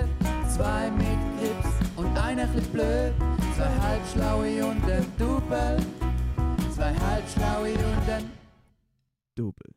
Zwei 0.49 0.91
mit 0.91 1.07
Grips 1.39 1.71
und 1.97 2.17
einer 2.19 2.47
chli 2.53 2.61
blöd. 2.73 3.13
Zwei 3.57 3.81
halbschlaue 3.81 4.67
und 4.67 4.85
ein 4.85 5.07
Double. 5.17 5.79
Zwei 6.75 6.95
halbschlaue 6.95 7.73
und 7.73 8.11
ein 8.11 8.31
Double. 9.35 9.76